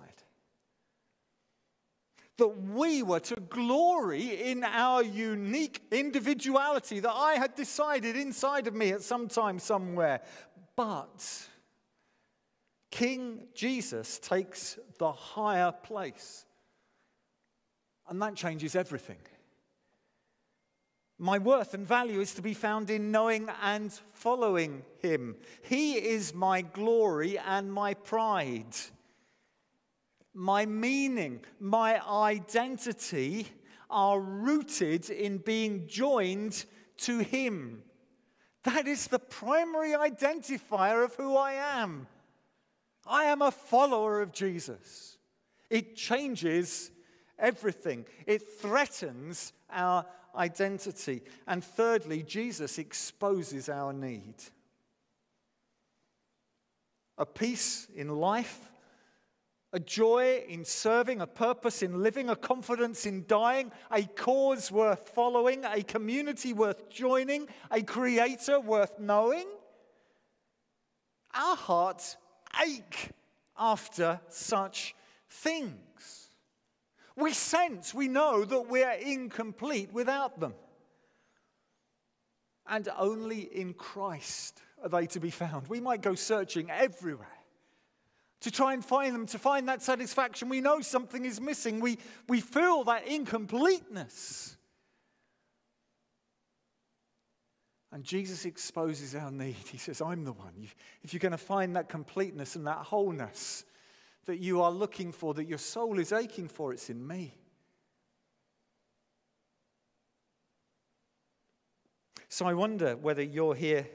That 2.37 2.49
we 2.49 3.03
were 3.03 3.19
to 3.21 3.35
glory 3.35 4.49
in 4.49 4.65
our 4.65 5.03
unique 5.03 5.81
individuality 5.89 6.99
that 6.99 7.13
I 7.13 7.33
had 7.35 7.55
decided 7.55 8.17
inside 8.17 8.67
of 8.67 8.73
me 8.73 8.91
at 8.91 9.03
some 9.03 9.29
time, 9.29 9.57
somewhere. 9.57 10.21
But 10.75 11.47
King 12.91 13.47
Jesus 13.55 14.19
takes 14.19 14.77
the 14.99 15.11
higher 15.11 15.71
place. 15.71 16.45
And 18.07 18.21
that 18.21 18.35
changes 18.35 18.75
everything. 18.75 19.19
My 21.17 21.37
worth 21.37 21.73
and 21.73 21.87
value 21.87 22.19
is 22.19 22.33
to 22.33 22.41
be 22.41 22.53
found 22.53 22.89
in 22.89 23.11
knowing 23.11 23.47
and 23.61 23.93
following 24.13 24.83
him. 24.99 25.37
He 25.61 25.93
is 25.93 26.33
my 26.33 26.61
glory 26.61 27.37
and 27.37 27.71
my 27.71 27.93
pride. 27.93 28.75
My 30.33 30.65
meaning, 30.65 31.41
my 31.59 32.01
identity 32.05 33.47
are 33.89 34.19
rooted 34.19 35.09
in 35.09 35.37
being 35.37 35.87
joined 35.87 36.65
to 36.97 37.19
him. 37.19 37.83
That 38.63 38.87
is 38.87 39.07
the 39.07 39.19
primary 39.19 39.91
identifier 39.91 41.05
of 41.05 41.15
who 41.15 41.37
I 41.37 41.53
am. 41.53 42.07
I 43.05 43.25
am 43.25 43.41
a 43.41 43.51
follower 43.51 44.21
of 44.21 44.31
Jesus. 44.31 45.17
It 45.69 45.95
changes 45.95 46.91
everything. 47.39 48.05
It 48.25 48.41
threatens 48.59 49.53
our 49.69 50.05
identity. 50.35 51.23
And 51.47 51.63
thirdly, 51.63 52.23
Jesus 52.23 52.77
exposes 52.77 53.69
our 53.69 53.93
need. 53.93 54.35
A 57.17 57.25
peace 57.25 57.87
in 57.95 58.09
life 58.09 58.71
a 59.73 59.79
joy 59.79 60.43
in 60.49 60.65
serving, 60.65 61.21
a 61.21 61.27
purpose 61.27 61.81
in 61.81 62.03
living, 62.03 62.29
a 62.29 62.35
confidence 62.35 63.05
in 63.05 63.25
dying, 63.27 63.71
a 63.89 64.03
cause 64.03 64.69
worth 64.69 65.09
following, 65.09 65.63
a 65.63 65.81
community 65.83 66.51
worth 66.51 66.89
joining, 66.89 67.47
a 67.69 67.81
creator 67.81 68.59
worth 68.59 68.99
knowing. 68.99 69.45
Our 71.33 71.55
hearts 71.55 72.17
ache 72.65 73.11
after 73.57 74.19
such 74.29 74.95
things. 75.29 76.29
We 77.15 77.33
sense, 77.33 77.93
we 77.93 78.07
know 78.07 78.45
that 78.45 78.69
we're 78.69 78.91
incomplete 78.91 79.91
without 79.91 80.39
them. 80.39 80.53
And 82.67 82.87
only 82.97 83.41
in 83.41 83.73
Christ 83.73 84.61
are 84.81 84.89
they 84.89 85.05
to 85.07 85.19
be 85.19 85.29
found. 85.29 85.67
We 85.67 85.81
might 85.81 86.01
go 86.01 86.15
searching 86.15 86.69
everywhere 86.71 87.27
to 88.41 88.51
try 88.51 88.73
and 88.73 88.83
find 88.83 89.13
them, 89.13 89.25
to 89.27 89.39
find 89.39 89.67
that 89.69 89.81
satisfaction. 89.81 90.49
We 90.49 90.61
know 90.61 90.81
something 90.81 91.25
is 91.25 91.39
missing. 91.39 91.79
We, 91.79 91.99
we 92.27 92.41
feel 92.41 92.83
that 92.85 93.07
incompleteness. 93.07 94.57
And 97.91 98.03
Jesus 98.03 98.45
exposes 98.45 99.15
our 99.15 99.31
need. 99.31 99.55
He 99.69 99.77
says, 99.77 100.01
I'm 100.01 100.23
the 100.23 100.31
one. 100.31 100.67
If 101.03 101.13
you're 101.13 101.19
going 101.19 101.33
to 101.33 101.37
find 101.37 101.75
that 101.75 101.89
completeness 101.89 102.55
and 102.55 102.65
that 102.67 102.77
wholeness 102.77 103.65
that 104.25 104.37
you 104.37 104.61
are 104.61 104.71
looking 104.71 105.11
for, 105.11 105.33
that 105.33 105.47
your 105.47 105.57
soul 105.57 105.99
is 105.99 106.13
aching 106.13 106.47
for, 106.47 106.71
it's 106.71 106.89
in 106.89 107.05
me. 107.05 107.35
So 112.29 112.45
I 112.45 112.53
wonder 112.53 112.95
whether 112.95 113.21
you're 113.21 113.55
here 113.55 113.87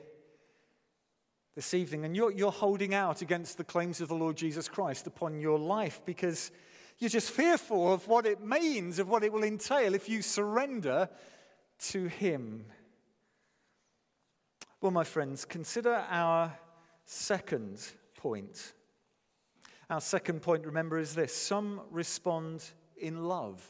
this 1.54 1.72
evening, 1.72 2.04
and 2.04 2.14
you're, 2.14 2.30
you're 2.30 2.52
holding 2.52 2.92
out 2.92 3.22
against 3.22 3.56
the 3.56 3.64
claims 3.64 4.02
of 4.02 4.08
the 4.08 4.14
Lord 4.14 4.36
Jesus 4.36 4.68
Christ 4.68 5.06
upon 5.06 5.40
your 5.40 5.58
life 5.58 6.02
because 6.04 6.50
you're 6.98 7.08
just 7.08 7.30
fearful 7.30 7.94
of 7.94 8.06
what 8.08 8.26
it 8.26 8.44
means, 8.44 8.98
of 8.98 9.08
what 9.08 9.24
it 9.24 9.32
will 9.32 9.42
entail 9.42 9.94
if 9.94 10.06
you 10.06 10.20
surrender 10.20 11.08
to 11.78 12.08
Him. 12.08 12.66
Well, 14.82 14.92
my 14.92 15.04
friends, 15.04 15.46
consider 15.46 16.04
our 16.10 16.52
second 17.06 17.80
point. 18.14 18.74
Our 19.88 20.02
second 20.02 20.42
point, 20.42 20.66
remember, 20.66 20.98
is 20.98 21.14
this 21.14 21.34
some 21.34 21.80
respond 21.90 22.62
in 22.98 23.24
love 23.24 23.66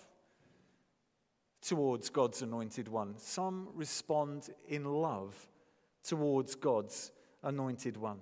towards 1.63 2.11
God's 2.11 2.43
anointed 2.43 2.89
one, 2.89 3.15
some 3.19 3.69
respond 3.75 4.51
in 4.67 4.85
love 4.85 5.47
towards 6.03 6.57
God's 6.57 7.13
anointed 7.45 7.97
one. 7.97 8.19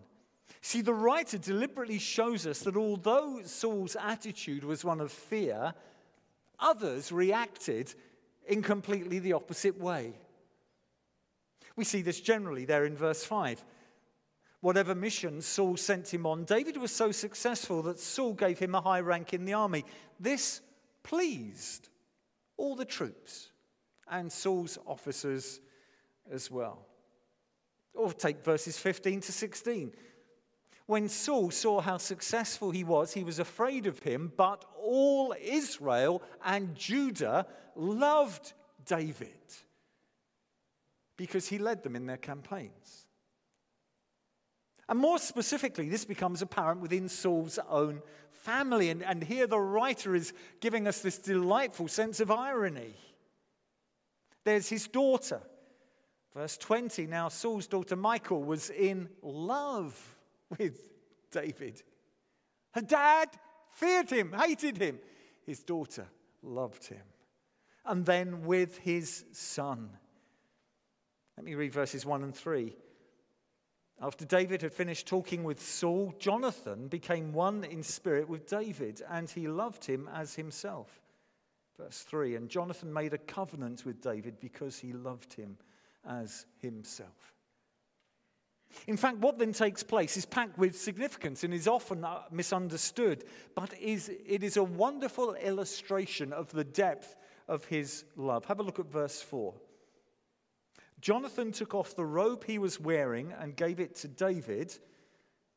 See, 0.60 0.82
the 0.82 0.94
writer 0.94 1.38
deliberately 1.38 1.98
shows 1.98 2.46
us 2.46 2.60
that 2.60 2.76
although 2.76 3.40
Saul's 3.44 3.96
attitude 3.98 4.62
was 4.62 4.84
one 4.84 5.00
of 5.00 5.10
fear, 5.10 5.72
others 6.58 7.10
reacted 7.10 7.94
in 8.46 8.60
completely 8.60 9.20
the 9.20 9.32
opposite 9.32 9.80
way. 9.80 10.12
We 11.76 11.84
see 11.84 12.02
this 12.02 12.20
generally 12.20 12.64
there 12.64 12.84
in 12.84 12.96
verse 12.96 13.24
5. 13.24 13.64
Whatever 14.60 14.94
mission 14.94 15.42
Saul 15.42 15.76
sent 15.76 16.12
him 16.12 16.24
on, 16.24 16.44
David 16.44 16.76
was 16.76 16.90
so 16.90 17.12
successful 17.12 17.82
that 17.82 18.00
Saul 18.00 18.32
gave 18.32 18.58
him 18.58 18.74
a 18.74 18.80
high 18.80 19.00
rank 19.00 19.34
in 19.34 19.44
the 19.44 19.52
army. 19.52 19.84
This 20.18 20.60
pleased 21.02 21.88
all 22.56 22.76
the 22.76 22.84
troops 22.84 23.50
and 24.08 24.32
Saul's 24.32 24.78
officers 24.86 25.60
as 26.30 26.50
well. 26.50 26.86
Or 27.92 28.12
take 28.12 28.44
verses 28.44 28.78
15 28.78 29.20
to 29.20 29.32
16. 29.32 29.92
When 30.86 31.08
Saul 31.08 31.50
saw 31.50 31.80
how 31.80 31.98
successful 31.98 32.70
he 32.70 32.84
was, 32.84 33.14
he 33.14 33.24
was 33.24 33.38
afraid 33.38 33.86
of 33.86 34.00
him, 34.00 34.32
but 34.36 34.64
all 34.78 35.34
Israel 35.40 36.22
and 36.44 36.74
Judah 36.74 37.46
loved 37.74 38.52
David 38.84 39.30
because 41.16 41.48
he 41.48 41.58
led 41.58 41.82
them 41.82 41.96
in 41.96 42.06
their 42.06 42.16
campaigns. 42.16 43.06
And 44.88 44.98
more 44.98 45.18
specifically, 45.18 45.88
this 45.88 46.04
becomes 46.04 46.42
apparent 46.42 46.80
within 46.80 47.08
Saul's 47.08 47.58
own 47.68 48.02
family. 48.30 48.90
And, 48.90 49.02
and 49.02 49.24
here 49.24 49.46
the 49.46 49.58
writer 49.58 50.14
is 50.14 50.32
giving 50.60 50.86
us 50.86 51.00
this 51.00 51.18
delightful 51.18 51.88
sense 51.88 52.20
of 52.20 52.30
irony. 52.30 52.94
There's 54.44 54.68
his 54.68 54.86
daughter 54.86 55.40
Verse 56.34 56.56
20 56.58 57.06
Now 57.06 57.28
Saul's 57.28 57.66
daughter 57.66 57.96
Michal 57.96 58.42
was 58.42 58.70
in 58.70 59.08
love 59.22 60.16
with 60.58 60.80
David. 61.30 61.82
Her 62.72 62.82
dad 62.82 63.28
feared 63.70 64.10
him, 64.10 64.32
hated 64.32 64.78
him. 64.78 64.98
His 65.46 65.62
daughter 65.62 66.06
loved 66.42 66.86
him. 66.86 67.02
And 67.86 68.04
then 68.04 68.44
with 68.44 68.78
his 68.78 69.24
son. 69.32 69.90
Let 71.36 71.44
me 71.44 71.54
read 71.54 71.72
verses 71.72 72.06
1 72.06 72.22
and 72.22 72.34
3. 72.34 72.76
After 74.00 74.24
David 74.24 74.62
had 74.62 74.72
finished 74.72 75.06
talking 75.06 75.44
with 75.44 75.62
Saul, 75.62 76.14
Jonathan 76.18 76.88
became 76.88 77.32
one 77.32 77.64
in 77.64 77.82
spirit 77.82 78.28
with 78.28 78.46
David, 78.46 79.02
and 79.08 79.30
he 79.30 79.46
loved 79.46 79.84
him 79.84 80.08
as 80.12 80.34
himself. 80.34 81.00
Verse 81.78 82.00
3 82.02 82.36
And 82.36 82.48
Jonathan 82.48 82.92
made 82.92 83.14
a 83.14 83.18
covenant 83.18 83.84
with 83.84 84.00
David 84.00 84.40
because 84.40 84.78
he 84.78 84.92
loved 84.92 85.34
him 85.34 85.56
as 86.06 86.46
himself. 86.60 87.34
In 88.86 88.96
fact, 88.96 89.18
what 89.18 89.38
then 89.38 89.52
takes 89.52 89.84
place 89.84 90.16
is 90.16 90.26
packed 90.26 90.58
with 90.58 90.78
significance 90.78 91.44
and 91.44 91.54
is 91.54 91.68
often 91.68 92.04
uh, 92.04 92.22
misunderstood, 92.32 93.24
but 93.54 93.72
is, 93.78 94.10
it 94.26 94.42
is 94.42 94.56
a 94.56 94.64
wonderful 94.64 95.34
illustration 95.34 96.32
of 96.32 96.50
the 96.50 96.64
depth 96.64 97.16
of 97.46 97.64
his 97.66 98.04
love. 98.16 98.44
Have 98.46 98.58
a 98.58 98.64
look 98.64 98.80
at 98.80 98.90
verse 98.90 99.22
4. 99.22 99.54
Jonathan 101.04 101.52
took 101.52 101.74
off 101.74 101.94
the 101.94 102.06
robe 102.06 102.44
he 102.44 102.58
was 102.58 102.80
wearing 102.80 103.30
and 103.38 103.54
gave 103.54 103.78
it 103.78 103.94
to 103.94 104.08
David, 104.08 104.74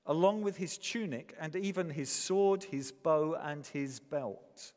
along 0.06 0.42
with 0.42 0.58
his 0.58 0.78
tunic 0.78 1.34
and 1.40 1.56
even 1.56 1.90
his 1.90 2.10
sword, 2.10 2.66
his 2.66 2.92
bow, 2.92 3.34
and 3.42 3.66
his 3.66 4.02
belt. 4.02 4.74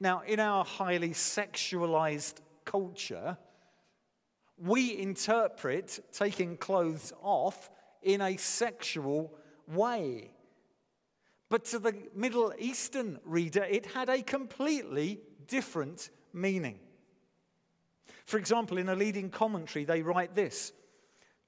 Now, 0.00 0.22
in 0.26 0.40
our 0.40 0.64
highly 0.64 1.10
sexualized 1.10 2.40
culture, 2.64 3.38
we 4.58 4.98
interpret 4.98 6.00
taking 6.12 6.56
clothes 6.56 7.12
off 7.22 7.70
in 8.02 8.20
a 8.20 8.36
sexual 8.36 9.32
way. 9.68 10.32
But 11.48 11.64
to 11.66 11.78
the 11.78 11.94
Middle 12.12 12.52
Eastern 12.58 13.20
reader, 13.24 13.62
it 13.62 13.86
had 13.86 14.08
a 14.08 14.22
completely 14.22 15.20
different 15.46 16.10
meaning. 16.32 16.80
For 18.26 18.38
example, 18.38 18.76
in 18.76 18.88
a 18.88 18.96
leading 18.96 19.30
commentary, 19.30 19.84
they 19.84 20.02
write 20.02 20.34
this 20.34 20.72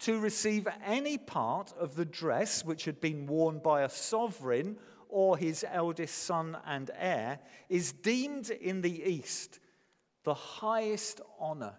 To 0.01 0.19
receive 0.21 0.67
any 0.85 1.19
part 1.19 1.73
of 1.79 1.97
the 1.97 2.05
dress 2.05 2.65
which 2.65 2.85
had 2.85 3.01
been 3.01 3.27
worn 3.27 3.59
by 3.59 3.83
a 3.83 3.89
sovereign 3.89 4.79
or 5.09 5.37
his 5.37 5.65
eldest 5.69 6.25
son 6.25 6.57
and 6.67 6.91
heir 6.97 7.41
is 7.69 7.93
deemed 7.93 8.51
in 8.51 8.83
the 8.83 9.03
East 9.11 9.59
the 10.25 10.35
highest 10.35 11.21
honor 11.41 11.75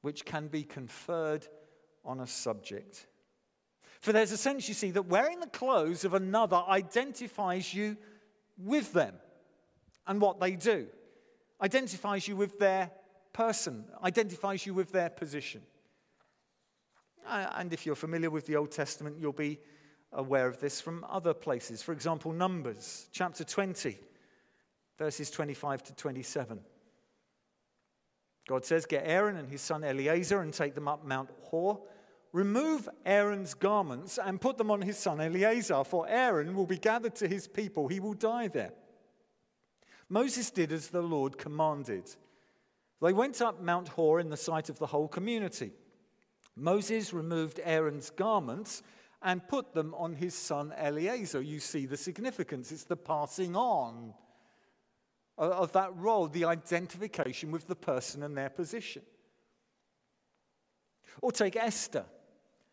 which 0.00 0.24
can 0.24 0.48
be 0.48 0.62
conferred 0.62 1.46
on 2.04 2.20
a 2.20 2.26
subject. 2.26 3.06
For 4.00 4.12
there's 4.12 4.32
a 4.32 4.36
sense, 4.36 4.68
you 4.68 4.74
see, 4.74 4.90
that 4.92 5.06
wearing 5.06 5.40
the 5.40 5.46
clothes 5.48 6.04
of 6.04 6.14
another 6.14 6.62
identifies 6.68 7.74
you 7.74 7.96
with 8.56 8.92
them 8.92 9.14
and 10.06 10.20
what 10.20 10.40
they 10.40 10.52
do, 10.52 10.86
identifies 11.60 12.26
you 12.26 12.36
with 12.36 12.58
their 12.58 12.90
person, 13.36 13.84
identifies 14.02 14.64
you 14.64 14.72
with 14.72 14.92
their 14.92 15.10
position. 15.10 15.60
And 17.28 17.70
if 17.72 17.84
you're 17.84 17.94
familiar 17.94 18.30
with 18.30 18.46
the 18.46 18.56
Old 18.56 18.70
Testament, 18.70 19.16
you'll 19.20 19.32
be 19.32 19.58
aware 20.12 20.46
of 20.46 20.58
this 20.58 20.80
from 20.80 21.04
other 21.06 21.34
places. 21.34 21.82
For 21.82 21.92
example, 21.92 22.32
Numbers 22.32 23.08
chapter 23.12 23.44
20, 23.44 23.98
verses 24.98 25.30
25 25.30 25.82
to 25.82 25.94
27. 25.94 26.60
God 28.48 28.64
says, 28.64 28.86
Get 28.86 29.02
Aaron 29.04 29.36
and 29.36 29.50
his 29.50 29.60
son 29.60 29.84
Eleazar 29.84 30.40
and 30.40 30.54
take 30.54 30.74
them 30.74 30.88
up 30.88 31.04
Mount 31.04 31.28
Hor. 31.42 31.80
Remove 32.32 32.88
Aaron's 33.04 33.52
garments 33.52 34.18
and 34.18 34.40
put 34.40 34.56
them 34.56 34.70
on 34.70 34.80
his 34.80 34.96
son 34.96 35.20
Eleazar, 35.20 35.84
for 35.84 36.08
Aaron 36.08 36.54
will 36.54 36.66
be 36.66 36.78
gathered 36.78 37.16
to 37.16 37.28
his 37.28 37.46
people. 37.48 37.88
He 37.88 38.00
will 38.00 38.14
die 38.14 38.48
there. 38.48 38.72
Moses 40.08 40.50
did 40.50 40.72
as 40.72 40.88
the 40.88 41.02
Lord 41.02 41.36
commanded. 41.36 42.14
They 43.02 43.12
went 43.12 43.42
up 43.42 43.60
Mount 43.60 43.88
Hor 43.88 44.20
in 44.20 44.30
the 44.30 44.36
sight 44.36 44.68
of 44.68 44.78
the 44.78 44.86
whole 44.86 45.08
community. 45.08 45.72
Moses 46.56 47.12
removed 47.12 47.60
Aaron's 47.62 48.10
garments 48.10 48.82
and 49.22 49.46
put 49.46 49.74
them 49.74 49.94
on 49.94 50.14
his 50.14 50.34
son 50.34 50.72
Eleazar. 50.76 51.42
You 51.42 51.60
see 51.60 51.86
the 51.86 51.96
significance, 51.96 52.72
it's 52.72 52.84
the 52.84 52.96
passing 52.96 53.54
on 53.56 54.14
of 55.38 55.72
that 55.72 55.94
role, 55.96 56.28
the 56.28 56.46
identification 56.46 57.50
with 57.50 57.66
the 57.66 57.76
person 57.76 58.22
and 58.22 58.36
their 58.36 58.48
position. 58.48 59.02
Or 61.22 61.32
take 61.32 61.56
Esther, 61.56 62.04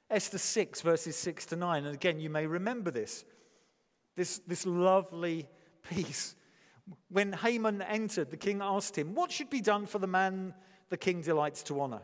Esther 0.10 0.38
6, 0.38 0.82
verses 0.82 1.16
6 1.18 1.48
to 1.48 1.56
9. 1.56 1.86
And 1.86 1.94
again, 1.94 2.20
you 2.20 2.30
may 2.30 2.46
remember 2.46 2.92
this, 2.92 3.26
this, 4.16 4.40
this 4.40 4.66
lovely 4.66 5.48
piece. 5.90 6.36
When 7.10 7.34
Haman 7.34 7.82
entered, 7.82 8.32
the 8.32 8.38
king 8.38 8.62
asked 8.62 8.98
him, 8.98 9.16
What 9.16 9.32
should 9.32 9.50
be 9.50 9.62
done 9.62 9.86
for 9.86 10.00
the 10.00 10.08
man 10.08 10.54
the 10.90 10.98
king 10.98 11.22
delights 11.22 11.64
to 11.64 11.80
honor? 11.80 12.02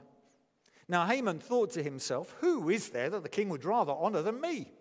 Now, 0.88 1.06
Haman 1.06 1.40
thought 1.40 1.72
to 1.72 1.84
himself, 1.84 2.36
Who 2.40 2.70
is 2.70 2.90
there 2.90 3.10
that 3.10 3.24
the 3.24 3.30
king 3.30 3.50
would 3.50 3.66
rather 3.66 3.94
honor 3.94 4.22
than 4.22 4.42
me? 4.42 4.72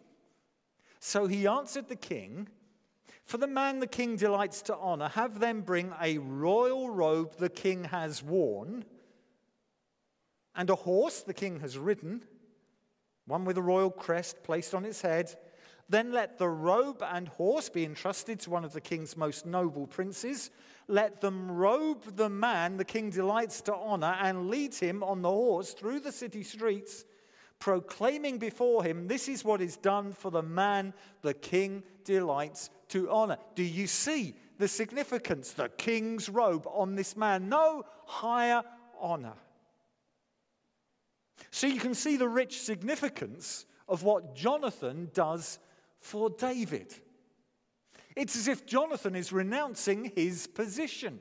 So 1.01 1.27
he 1.27 1.47
answered 1.47 1.89
the 1.89 1.97
king, 1.97 2.49
For 3.25 3.39
the 3.39 3.47
man 3.47 3.81
the 3.81 3.87
king 3.87 4.17
delights 4.17 4.63
to 4.63 4.77
honor, 4.77 5.09
have 5.09 5.39
them 5.39 5.61
bring 5.61 5.93
a 6.01 6.19
royal 6.19 6.91
robe 6.91 7.37
the 7.37 7.51
king 7.51 7.85
has 7.85 8.23
worn, 8.23 8.85
and 10.55 10.71
a 10.71 10.75
horse 10.75 11.21
the 11.21 11.35
king 11.35 11.61
has 11.61 11.79
ridden, 11.79 12.25
one 13.27 13.45
with 13.45 13.59
a 13.59 13.63
royal 13.63 13.91
crest 13.91 14.43
placed 14.43 14.75
on 14.75 14.85
its 14.85 15.03
head. 15.03 15.37
Then 15.89 16.12
let 16.12 16.39
the 16.39 16.49
robe 16.49 17.03
and 17.03 17.28
horse 17.28 17.68
be 17.68 17.84
entrusted 17.84 18.41
to 18.41 18.51
one 18.51 18.64
of 18.64 18.72
the 18.72 18.80
king's 18.80 19.16
most 19.16 19.47
noble 19.47 19.86
princes. 19.86 20.51
Let 20.86 21.20
them 21.20 21.51
robe 21.51 22.16
the 22.16 22.28
man 22.28 22.76
the 22.76 22.84
king 22.84 23.11
delights 23.11 23.61
to 23.62 23.74
honor 23.74 24.16
and 24.20 24.51
lead 24.51 24.74
him 24.74 25.03
on 25.03 25.22
the 25.22 25.30
horse 25.30 25.72
through 25.72 26.01
the 26.01 26.12
city 26.12 26.43
streets 26.43 27.05
proclaiming 27.59 28.39
before 28.39 28.84
him, 28.84 29.09
This 29.09 29.28
is 29.28 29.45
what 29.45 29.61
is 29.61 29.76
done 29.76 30.12
for 30.12 30.30
the 30.30 30.43
man 30.43 30.95
the 31.22 31.34
king 31.34 31.82
delights 32.05 32.70
to 32.89 33.11
honor. 33.11 33.39
Do 33.55 33.62
you 33.62 33.86
see 33.86 34.34
the 34.59 34.68
significance? 34.68 35.53
The 35.53 35.68
king's 35.68 36.28
robe 36.28 36.66
on 36.66 36.95
this 36.95 37.16
man. 37.16 37.49
No 37.49 37.84
higher 38.07 38.62
honor. 39.01 39.34
So 41.51 41.66
you 41.66 41.80
can 41.80 41.95
see 41.95 42.16
the 42.16 42.28
rich 42.28 42.61
significance 42.61 43.66
of 43.89 44.03
what 44.03 44.34
Jonathan 44.34 45.11
does 45.14 45.59
for 46.01 46.31
David. 46.31 46.95
It's 48.17 48.37
as 48.37 48.49
if 48.49 48.67
Jonathan 48.67 49.15
is 49.15 49.33
renouncing 49.33 50.13
his 50.17 50.47
position. 50.47 51.21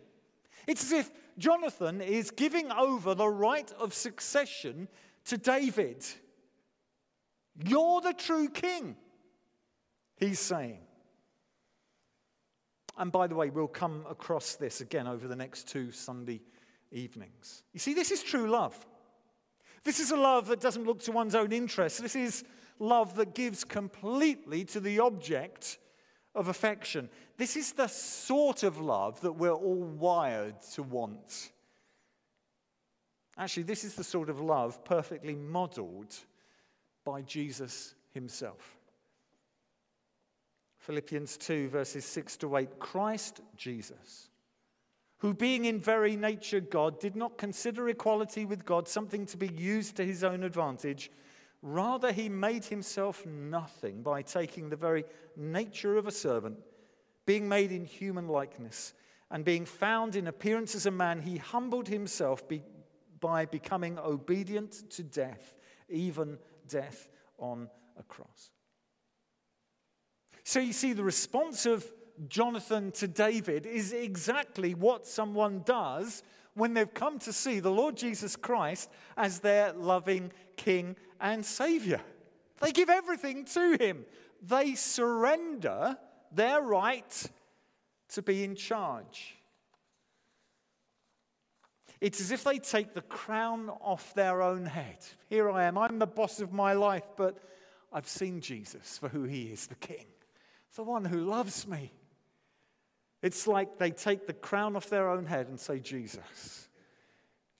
It's 0.65 0.83
as 0.85 0.91
if 0.91 1.11
Jonathan 1.37 2.01
is 2.01 2.31
giving 2.31 2.71
over 2.71 3.13
the 3.13 3.27
right 3.27 3.71
of 3.79 3.93
succession 3.93 4.87
to 5.25 5.37
David. 5.37 6.05
You're 7.63 8.01
the 8.01 8.13
true 8.13 8.49
king, 8.49 8.95
he's 10.17 10.39
saying. 10.39 10.79
And 12.97 13.11
by 13.11 13.27
the 13.27 13.35
way, 13.35 13.49
we'll 13.49 13.67
come 13.67 14.05
across 14.09 14.55
this 14.55 14.81
again 14.81 15.07
over 15.07 15.27
the 15.27 15.35
next 15.35 15.67
two 15.67 15.91
Sunday 15.91 16.41
evenings. 16.91 17.63
You 17.73 17.79
see, 17.79 17.93
this 17.93 18.11
is 18.11 18.23
true 18.23 18.49
love. 18.49 18.75
This 19.83 19.99
is 19.99 20.11
a 20.11 20.17
love 20.17 20.47
that 20.47 20.59
doesn't 20.59 20.85
look 20.85 21.01
to 21.03 21.11
one's 21.11 21.35
own 21.35 21.51
interests. 21.51 21.99
This 21.99 22.15
is 22.15 22.43
love 22.79 23.15
that 23.15 23.35
gives 23.35 23.63
completely 23.63 24.65
to 24.65 24.79
the 24.79 24.99
object 24.99 25.77
of 26.35 26.47
affection. 26.47 27.09
This 27.37 27.55
is 27.55 27.73
the 27.73 27.87
sort 27.87 28.63
of 28.63 28.79
love 28.79 29.21
that 29.21 29.33
we're 29.33 29.51
all 29.51 29.83
wired 29.83 30.61
to 30.73 30.83
want. 30.83 31.51
Actually, 33.37 33.63
this 33.63 33.83
is 33.83 33.95
the 33.95 34.03
sort 34.03 34.29
of 34.29 34.39
love 34.39 34.83
perfectly 34.83 35.35
modeled 35.35 36.15
by 37.05 37.21
Jesus 37.21 37.93
himself. 38.13 38.77
Philippians 40.79 41.37
2, 41.37 41.69
verses 41.69 42.05
6 42.05 42.37
to 42.37 42.57
8 42.57 42.79
Christ 42.79 43.41
Jesus, 43.55 44.29
who 45.19 45.33
being 45.33 45.65
in 45.65 45.79
very 45.79 46.15
nature 46.15 46.59
God, 46.59 46.99
did 46.99 47.15
not 47.15 47.37
consider 47.37 47.89
equality 47.89 48.45
with 48.45 48.65
God 48.65 48.87
something 48.87 49.25
to 49.27 49.37
be 49.37 49.49
used 49.49 49.95
to 49.97 50.05
his 50.05 50.23
own 50.23 50.43
advantage. 50.43 51.11
Rather, 51.69 52.13
he 52.13 52.29
made 52.29 52.63
himself 52.63 53.25
nothing 53.25 54.01
by 54.01 54.21
taking 54.21 54.69
the 54.69 54.77
very 54.77 55.03
nature 55.35 55.97
of 55.97 56.07
a 56.07 56.11
servant, 56.11 56.57
being 57.25 57.49
made 57.49 57.73
in 57.73 57.83
human 57.83 58.29
likeness, 58.29 58.93
and 59.29 59.43
being 59.43 59.65
found 59.65 60.15
in 60.15 60.27
appearance 60.27 60.75
as 60.75 60.85
a 60.85 60.91
man, 60.91 61.21
he 61.21 61.35
humbled 61.35 61.89
himself 61.89 62.41
by 63.19 63.45
becoming 63.45 63.99
obedient 63.99 64.89
to 64.91 65.03
death, 65.03 65.57
even 65.89 66.37
death 66.69 67.09
on 67.37 67.69
a 67.99 68.03
cross. 68.03 68.51
So 70.45 70.61
you 70.61 70.71
see, 70.71 70.93
the 70.93 71.03
response 71.03 71.65
of 71.65 71.85
Jonathan 72.29 72.93
to 72.93 73.09
David 73.09 73.65
is 73.65 73.91
exactly 73.91 74.73
what 74.73 75.05
someone 75.05 75.63
does 75.65 76.23
when 76.53 76.73
they've 76.73 76.93
come 76.93 77.19
to 77.19 77.33
see 77.33 77.59
the 77.59 77.69
Lord 77.69 77.97
Jesus 77.97 78.37
Christ 78.37 78.89
as 79.17 79.41
their 79.41 79.73
loving 79.73 80.31
King 80.55 80.95
and 81.19 81.45
Savior. 81.45 82.01
They 82.59 82.71
give 82.71 82.89
everything 82.89 83.45
to 83.45 83.77
Him, 83.79 84.05
they 84.41 84.75
surrender 84.75 85.97
their 86.31 86.61
right 86.61 87.29
to 88.09 88.21
be 88.21 88.43
in 88.43 88.55
charge. 88.55 89.35
It's 91.99 92.21
as 92.21 92.31
if 92.31 92.43
they 92.43 92.59
take 92.59 92.93
the 92.93 93.01
crown 93.01 93.69
off 93.69 94.13
their 94.13 94.41
own 94.41 94.65
head. 94.65 94.99
Here 95.29 95.49
I 95.49 95.63
am, 95.63 95.77
I'm 95.77 95.97
the 95.97 96.05
boss 96.05 96.39
of 96.39 96.53
my 96.53 96.73
life, 96.73 97.05
but 97.15 97.37
I've 97.91 98.07
seen 98.07 98.41
Jesus 98.41 98.97
for 98.97 99.09
who 99.09 99.23
he 99.23 99.45
is, 99.45 99.67
the 99.67 99.75
king, 99.75 100.05
the 100.75 100.83
one 100.83 101.05
who 101.05 101.25
loves 101.25 101.67
me. 101.67 101.91
It's 103.23 103.47
like 103.47 103.79
they 103.79 103.89
take 103.89 104.27
the 104.27 104.33
crown 104.33 104.75
off 104.75 104.89
their 104.89 105.09
own 105.09 105.25
head 105.25 105.47
and 105.47 105.59
say, 105.59 105.79
Jesus, 105.79 106.69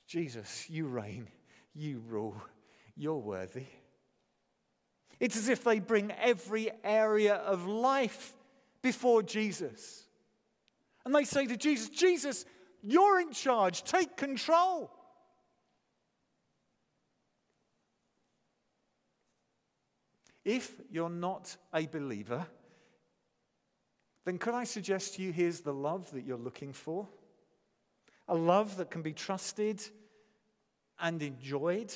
Jesus, 0.05 0.69
you 0.69 0.85
reign, 0.85 1.27
you 1.73 2.03
rule, 2.07 2.39
you're 2.97 3.17
worthy. 3.17 3.65
It's 5.19 5.37
as 5.37 5.49
if 5.49 5.63
they 5.63 5.79
bring 5.79 6.11
every 6.11 6.69
area 6.83 7.35
of 7.35 7.65
life 7.65 8.33
before 8.81 9.23
Jesus. 9.23 10.05
And 11.05 11.15
they 11.15 11.23
say 11.23 11.47
to 11.47 11.57
Jesus, 11.57 11.89
Jesus, 11.89 12.45
you're 12.83 13.19
in 13.19 13.31
charge. 13.31 13.83
Take 13.83 14.17
control. 14.17 14.91
If 20.43 20.71
you're 20.89 21.09
not 21.09 21.57
a 21.73 21.87
believer, 21.87 22.45
then 24.23 24.37
could 24.37 24.53
I 24.53 24.63
suggest 24.63 25.15
to 25.15 25.21
you 25.21 25.31
here's 25.31 25.61
the 25.61 25.73
love 25.73 26.11
that 26.11 26.25
you're 26.25 26.37
looking 26.37 26.73
for? 26.73 27.07
A 28.27 28.35
love 28.35 28.77
that 28.77 28.91
can 28.91 29.01
be 29.01 29.13
trusted 29.13 29.81
and 30.99 31.21
enjoyed. 31.21 31.93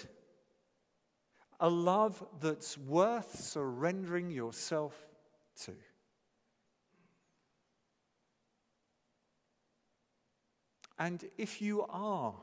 A 1.62 1.70
love 1.70 2.22
that's 2.42 2.78
worth 2.78 3.40
surrendering 3.40 4.32
yourself 4.32 4.96
to. 5.64 5.74
And 10.98 11.24
if 11.38 11.62
you 11.62 11.86
are 11.90 12.34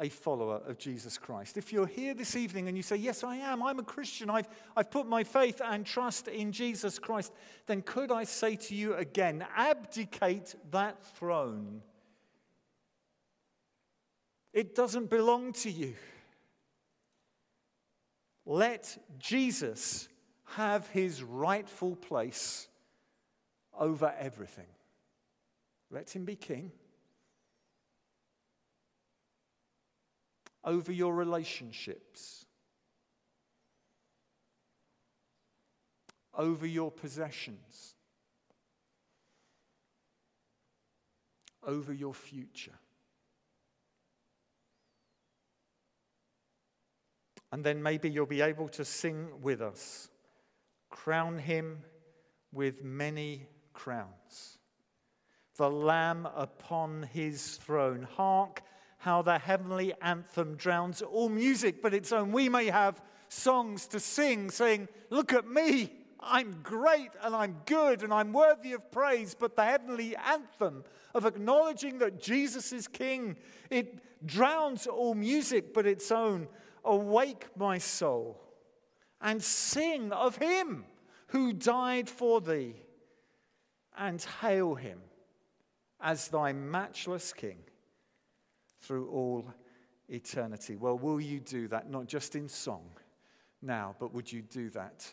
a 0.00 0.08
follower 0.08 0.60
of 0.66 0.78
Jesus 0.78 1.18
Christ, 1.18 1.56
if 1.56 1.72
you're 1.72 1.86
here 1.86 2.14
this 2.14 2.36
evening 2.36 2.66
and 2.68 2.76
you 2.76 2.82
say, 2.82 2.96
Yes, 2.96 3.22
I 3.22 3.36
am, 3.36 3.62
I'm 3.62 3.78
a 3.78 3.84
Christian, 3.84 4.28
I've, 4.28 4.48
I've 4.76 4.90
put 4.90 5.06
my 5.06 5.24
faith 5.24 5.60
and 5.64 5.86
trust 5.86 6.26
in 6.28 6.50
Jesus 6.50 6.98
Christ, 6.98 7.32
then 7.66 7.82
could 7.82 8.10
I 8.10 8.24
say 8.24 8.56
to 8.56 8.74
you 8.74 8.94
again, 8.94 9.46
abdicate 9.54 10.54
that 10.70 11.02
throne? 11.16 11.82
It 14.54 14.74
doesn't 14.74 15.10
belong 15.10 15.52
to 15.52 15.70
you. 15.70 15.94
Let 18.46 18.98
Jesus 19.18 20.08
have 20.44 20.88
his 20.88 21.22
rightful 21.22 21.96
place 21.96 22.68
over 23.78 24.14
everything. 24.18 24.66
Let 25.90 26.10
him 26.10 26.24
be 26.24 26.36
king. 26.36 26.72
over 30.64 30.92
your 30.92 31.14
relationships, 31.14 32.46
over 36.36 36.66
your 36.66 36.90
possessions, 36.90 37.94
over 41.66 41.92
your 41.92 42.14
future. 42.14 42.78
And 47.54 47.62
then 47.62 47.84
maybe 47.84 48.10
you'll 48.10 48.26
be 48.26 48.40
able 48.40 48.66
to 48.70 48.84
sing 48.84 49.28
with 49.40 49.62
us 49.62 50.08
Crown 50.90 51.38
him 51.38 51.84
with 52.52 52.82
many 52.82 53.46
crowns. 53.72 54.58
The 55.56 55.70
Lamb 55.70 56.26
upon 56.34 57.04
his 57.12 57.56
throne. 57.58 58.08
Hark 58.16 58.62
how 58.98 59.22
the 59.22 59.38
heavenly 59.38 59.94
anthem 60.02 60.56
drowns 60.56 61.00
all 61.00 61.28
music 61.28 61.80
but 61.80 61.94
its 61.94 62.10
own. 62.10 62.32
We 62.32 62.48
may 62.48 62.66
have 62.66 63.00
songs 63.28 63.86
to 63.88 64.00
sing 64.00 64.50
saying, 64.50 64.88
Look 65.10 65.32
at 65.32 65.46
me, 65.46 65.92
I'm 66.18 66.60
great 66.60 67.10
and 67.22 67.36
I'm 67.36 67.60
good 67.66 68.02
and 68.02 68.12
I'm 68.12 68.32
worthy 68.32 68.72
of 68.72 68.90
praise, 68.90 69.36
but 69.38 69.54
the 69.54 69.64
heavenly 69.64 70.16
anthem 70.16 70.82
of 71.14 71.24
acknowledging 71.24 71.98
that 71.98 72.20
Jesus 72.20 72.72
is 72.72 72.88
King, 72.88 73.36
it 73.70 74.26
drowns 74.26 74.88
all 74.88 75.14
music 75.14 75.72
but 75.72 75.86
its 75.86 76.10
own. 76.10 76.48
Awake, 76.84 77.46
my 77.56 77.78
soul, 77.78 78.40
and 79.20 79.42
sing 79.42 80.12
of 80.12 80.36
him 80.36 80.84
who 81.28 81.52
died 81.52 82.08
for 82.08 82.40
thee, 82.40 82.76
and 83.96 84.22
hail 84.40 84.74
him 84.74 85.00
as 86.00 86.28
thy 86.28 86.52
matchless 86.52 87.32
King 87.32 87.58
through 88.80 89.08
all 89.08 89.52
eternity. 90.08 90.76
Well, 90.76 90.98
will 90.98 91.20
you 91.20 91.40
do 91.40 91.68
that 91.68 91.90
not 91.90 92.06
just 92.06 92.36
in 92.36 92.48
song 92.48 92.90
now, 93.62 93.96
but 93.98 94.12
would 94.12 94.30
you 94.30 94.42
do 94.42 94.68
that 94.70 95.10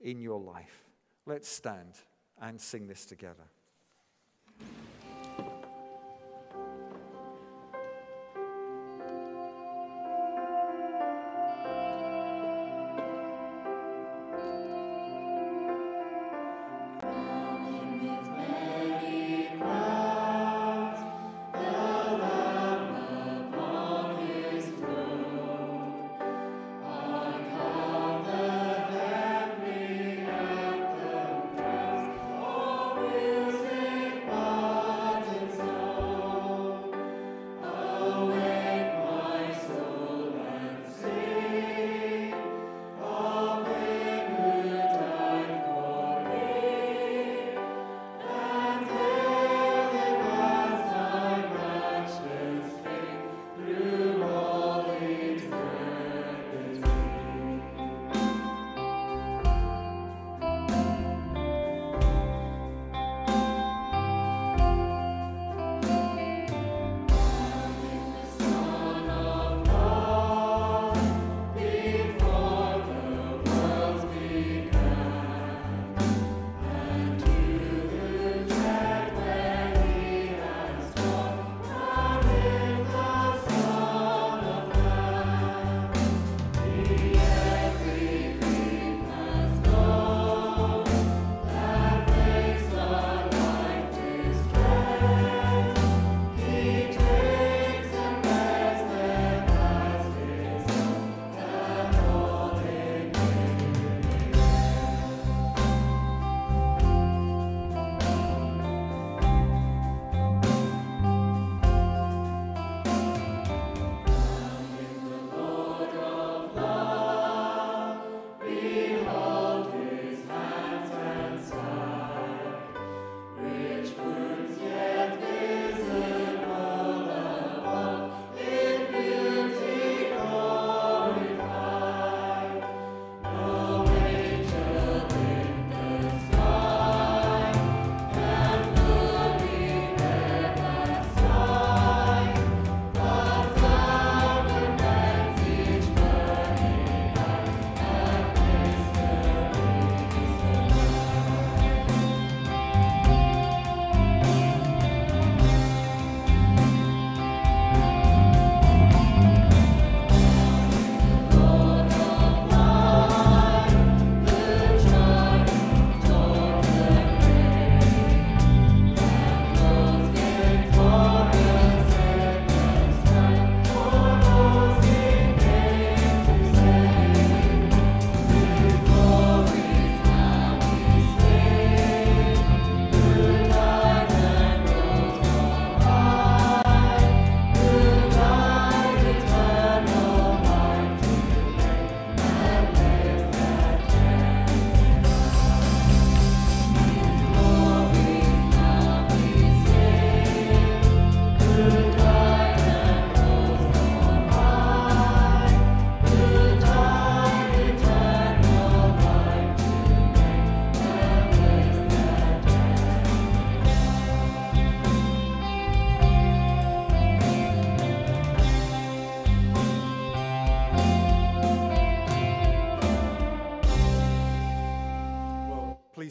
in 0.00 0.20
your 0.20 0.40
life? 0.40 0.84
Let's 1.26 1.48
stand 1.48 1.94
and 2.40 2.60
sing 2.60 2.86
this 2.86 3.04
together. 3.04 3.44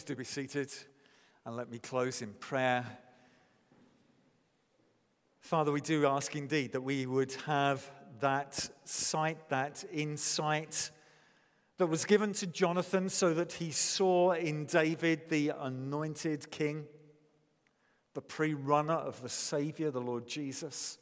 Do 0.10 0.16
be 0.16 0.24
seated 0.24 0.74
and 1.45 1.55
let 1.55 1.70
me 1.70 1.78
close 1.78 2.24
in 2.24 2.34
prayer. 2.39 2.84
Father, 5.39 5.72
we 5.72 5.82
do 5.82 6.07
ask 6.07 6.36
indeed 6.36 6.72
that 6.72 6.82
we 6.82 7.05
would 7.05 7.32
have 7.45 7.88
that 8.20 8.72
sight, 8.86 9.49
that 9.49 9.86
insight 9.93 10.89
that 11.78 11.86
was 11.86 12.05
given 12.05 12.34
to 12.34 12.47
Jonathan 12.47 13.07
so 13.07 13.36
that 13.36 13.53
he 13.53 13.70
saw 13.70 14.32
in 14.32 14.66
David 14.66 15.30
the 15.30 15.51
anointed 15.60 16.49
king, 16.49 16.88
the 18.16 18.22
pre 18.22 18.55
runner 18.55 18.93
of 18.93 19.22
the 19.22 19.30
Savior, 19.30 19.91
the 19.91 20.01
Lord 20.01 20.28
Jesus. 20.28 20.97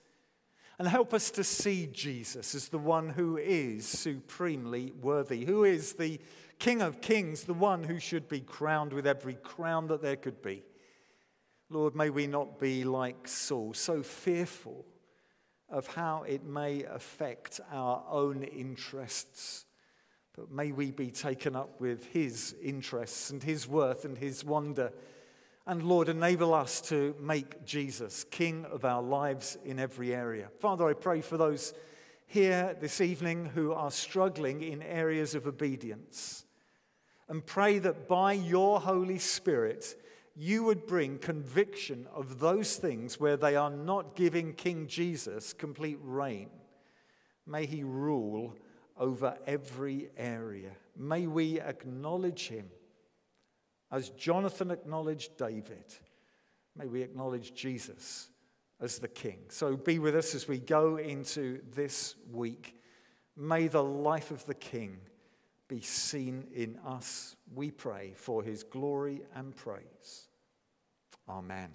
And 0.80 0.86
help 0.86 1.14
us 1.14 1.32
to 1.32 1.45
see 1.45 1.88
Jesus 1.88 2.53
as 2.53 2.68
the 2.68 2.78
one 2.78 3.08
who 3.08 3.38
is 3.38 3.88
supremely 3.88 4.91
worthy, 5.01 5.45
who 5.45 5.64
is 5.64 5.93
the 5.93 6.20
King 6.60 6.82
of 6.82 7.01
Kings, 7.01 7.43
the 7.43 7.53
one 7.53 7.84
who 7.84 7.99
should 7.99 8.28
be 8.28 8.39
crowned 8.39 8.93
with 8.93 9.05
every 9.08 9.36
crown 9.36 9.88
that 9.88 10.01
there 10.01 10.16
could 10.16 10.41
be. 10.41 10.64
Lord, 11.70 11.95
may 11.95 12.10
we 12.10 12.28
not 12.28 12.60
be 12.60 12.84
like 12.84 13.28
Saul, 13.28 13.74
so 13.74 14.01
fearful 14.01 14.86
of 15.70 15.88
how 15.88 16.24
it 16.24 16.45
may 16.45 16.84
affect 16.84 17.60
our 17.72 18.03
own 18.10 18.43
interests, 18.43 19.66
But 20.38 20.51
may 20.51 20.72
we 20.72 20.91
be 20.91 21.10
taken 21.10 21.55
up 21.55 21.82
with 21.82 22.05
his 22.05 22.55
interests 22.62 23.32
and 23.32 23.41
his 23.41 23.68
worth 23.68 24.05
and 24.05 24.16
his 24.16 24.45
wonder. 24.45 24.93
And 25.66 25.82
Lord, 25.82 26.10
enable 26.10 26.53
us 26.53 26.80
to 26.89 27.16
make 27.20 27.66
Jesus 27.66 28.24
King 28.24 28.64
of 28.66 28.86
our 28.86 29.01
lives 29.01 29.58
in 29.66 29.80
every 29.80 30.14
area. 30.14 30.49
Father, 30.60 30.88
I 30.88 30.93
pray 30.93 31.22
for 31.22 31.38
those 31.38 31.74
here 32.28 32.78
this 32.80 33.01
evening 33.01 33.47
who 33.47 33.74
are 33.74 33.89
struggling 33.89 34.62
in 34.62 34.84
areas 34.84 35.34
of 35.34 35.47
obedience. 35.47 36.45
And 37.30 37.45
pray 37.45 37.80
that 37.80 38.07
by 38.07 38.34
your 38.34 38.80
Holy 38.80 39.19
Spirit, 39.19 39.95
you 40.36 40.63
would 40.63 40.86
bring 40.86 41.17
conviction 41.17 42.07
of 42.13 42.39
those 42.39 42.78
things 42.78 43.19
where 43.19 43.38
they 43.38 43.55
are 43.55 43.71
not 43.71 44.15
giving 44.15 44.53
King 44.53 44.88
Jesus 44.88 45.51
complete 45.53 45.99
reign. 46.01 46.49
May 47.45 47.65
he 47.65 47.84
rule 47.84 48.55
over 48.97 49.38
every 49.45 50.09
area. 50.17 50.71
May 50.95 51.28
we 51.28 51.59
acknowledge 51.59 52.47
him 52.47 52.69
as 53.91 54.09
Jonathan 54.09 54.71
acknowledged 54.71 55.38
David. 55.38 55.86
May 56.75 56.88
we 56.88 57.01
acknowledge 57.01 57.53
Jesus 57.53 58.30
as 58.80 58.99
the 58.99 59.07
king. 59.07 59.39
So 59.49 59.75
be 59.75 59.99
with 59.99 60.15
us 60.15 60.36
as 60.36 60.47
we 60.47 60.59
go 60.59 60.97
into 60.97 61.61
this 61.73 62.15
week. 62.32 62.75
May 63.36 63.67
the 63.67 63.84
life 63.84 64.32
of 64.32 64.45
the 64.45 64.53
king 64.53 64.99
be 65.68 65.82
seen 65.82 66.47
in 66.53 66.78
us, 66.86 67.36
we 67.53 67.72
pray, 67.72 68.13
for 68.15 68.43
his 68.43 68.63
glory 68.63 69.22
and 69.36 69.55
praise. 69.55 70.28
Amen. 71.28 71.70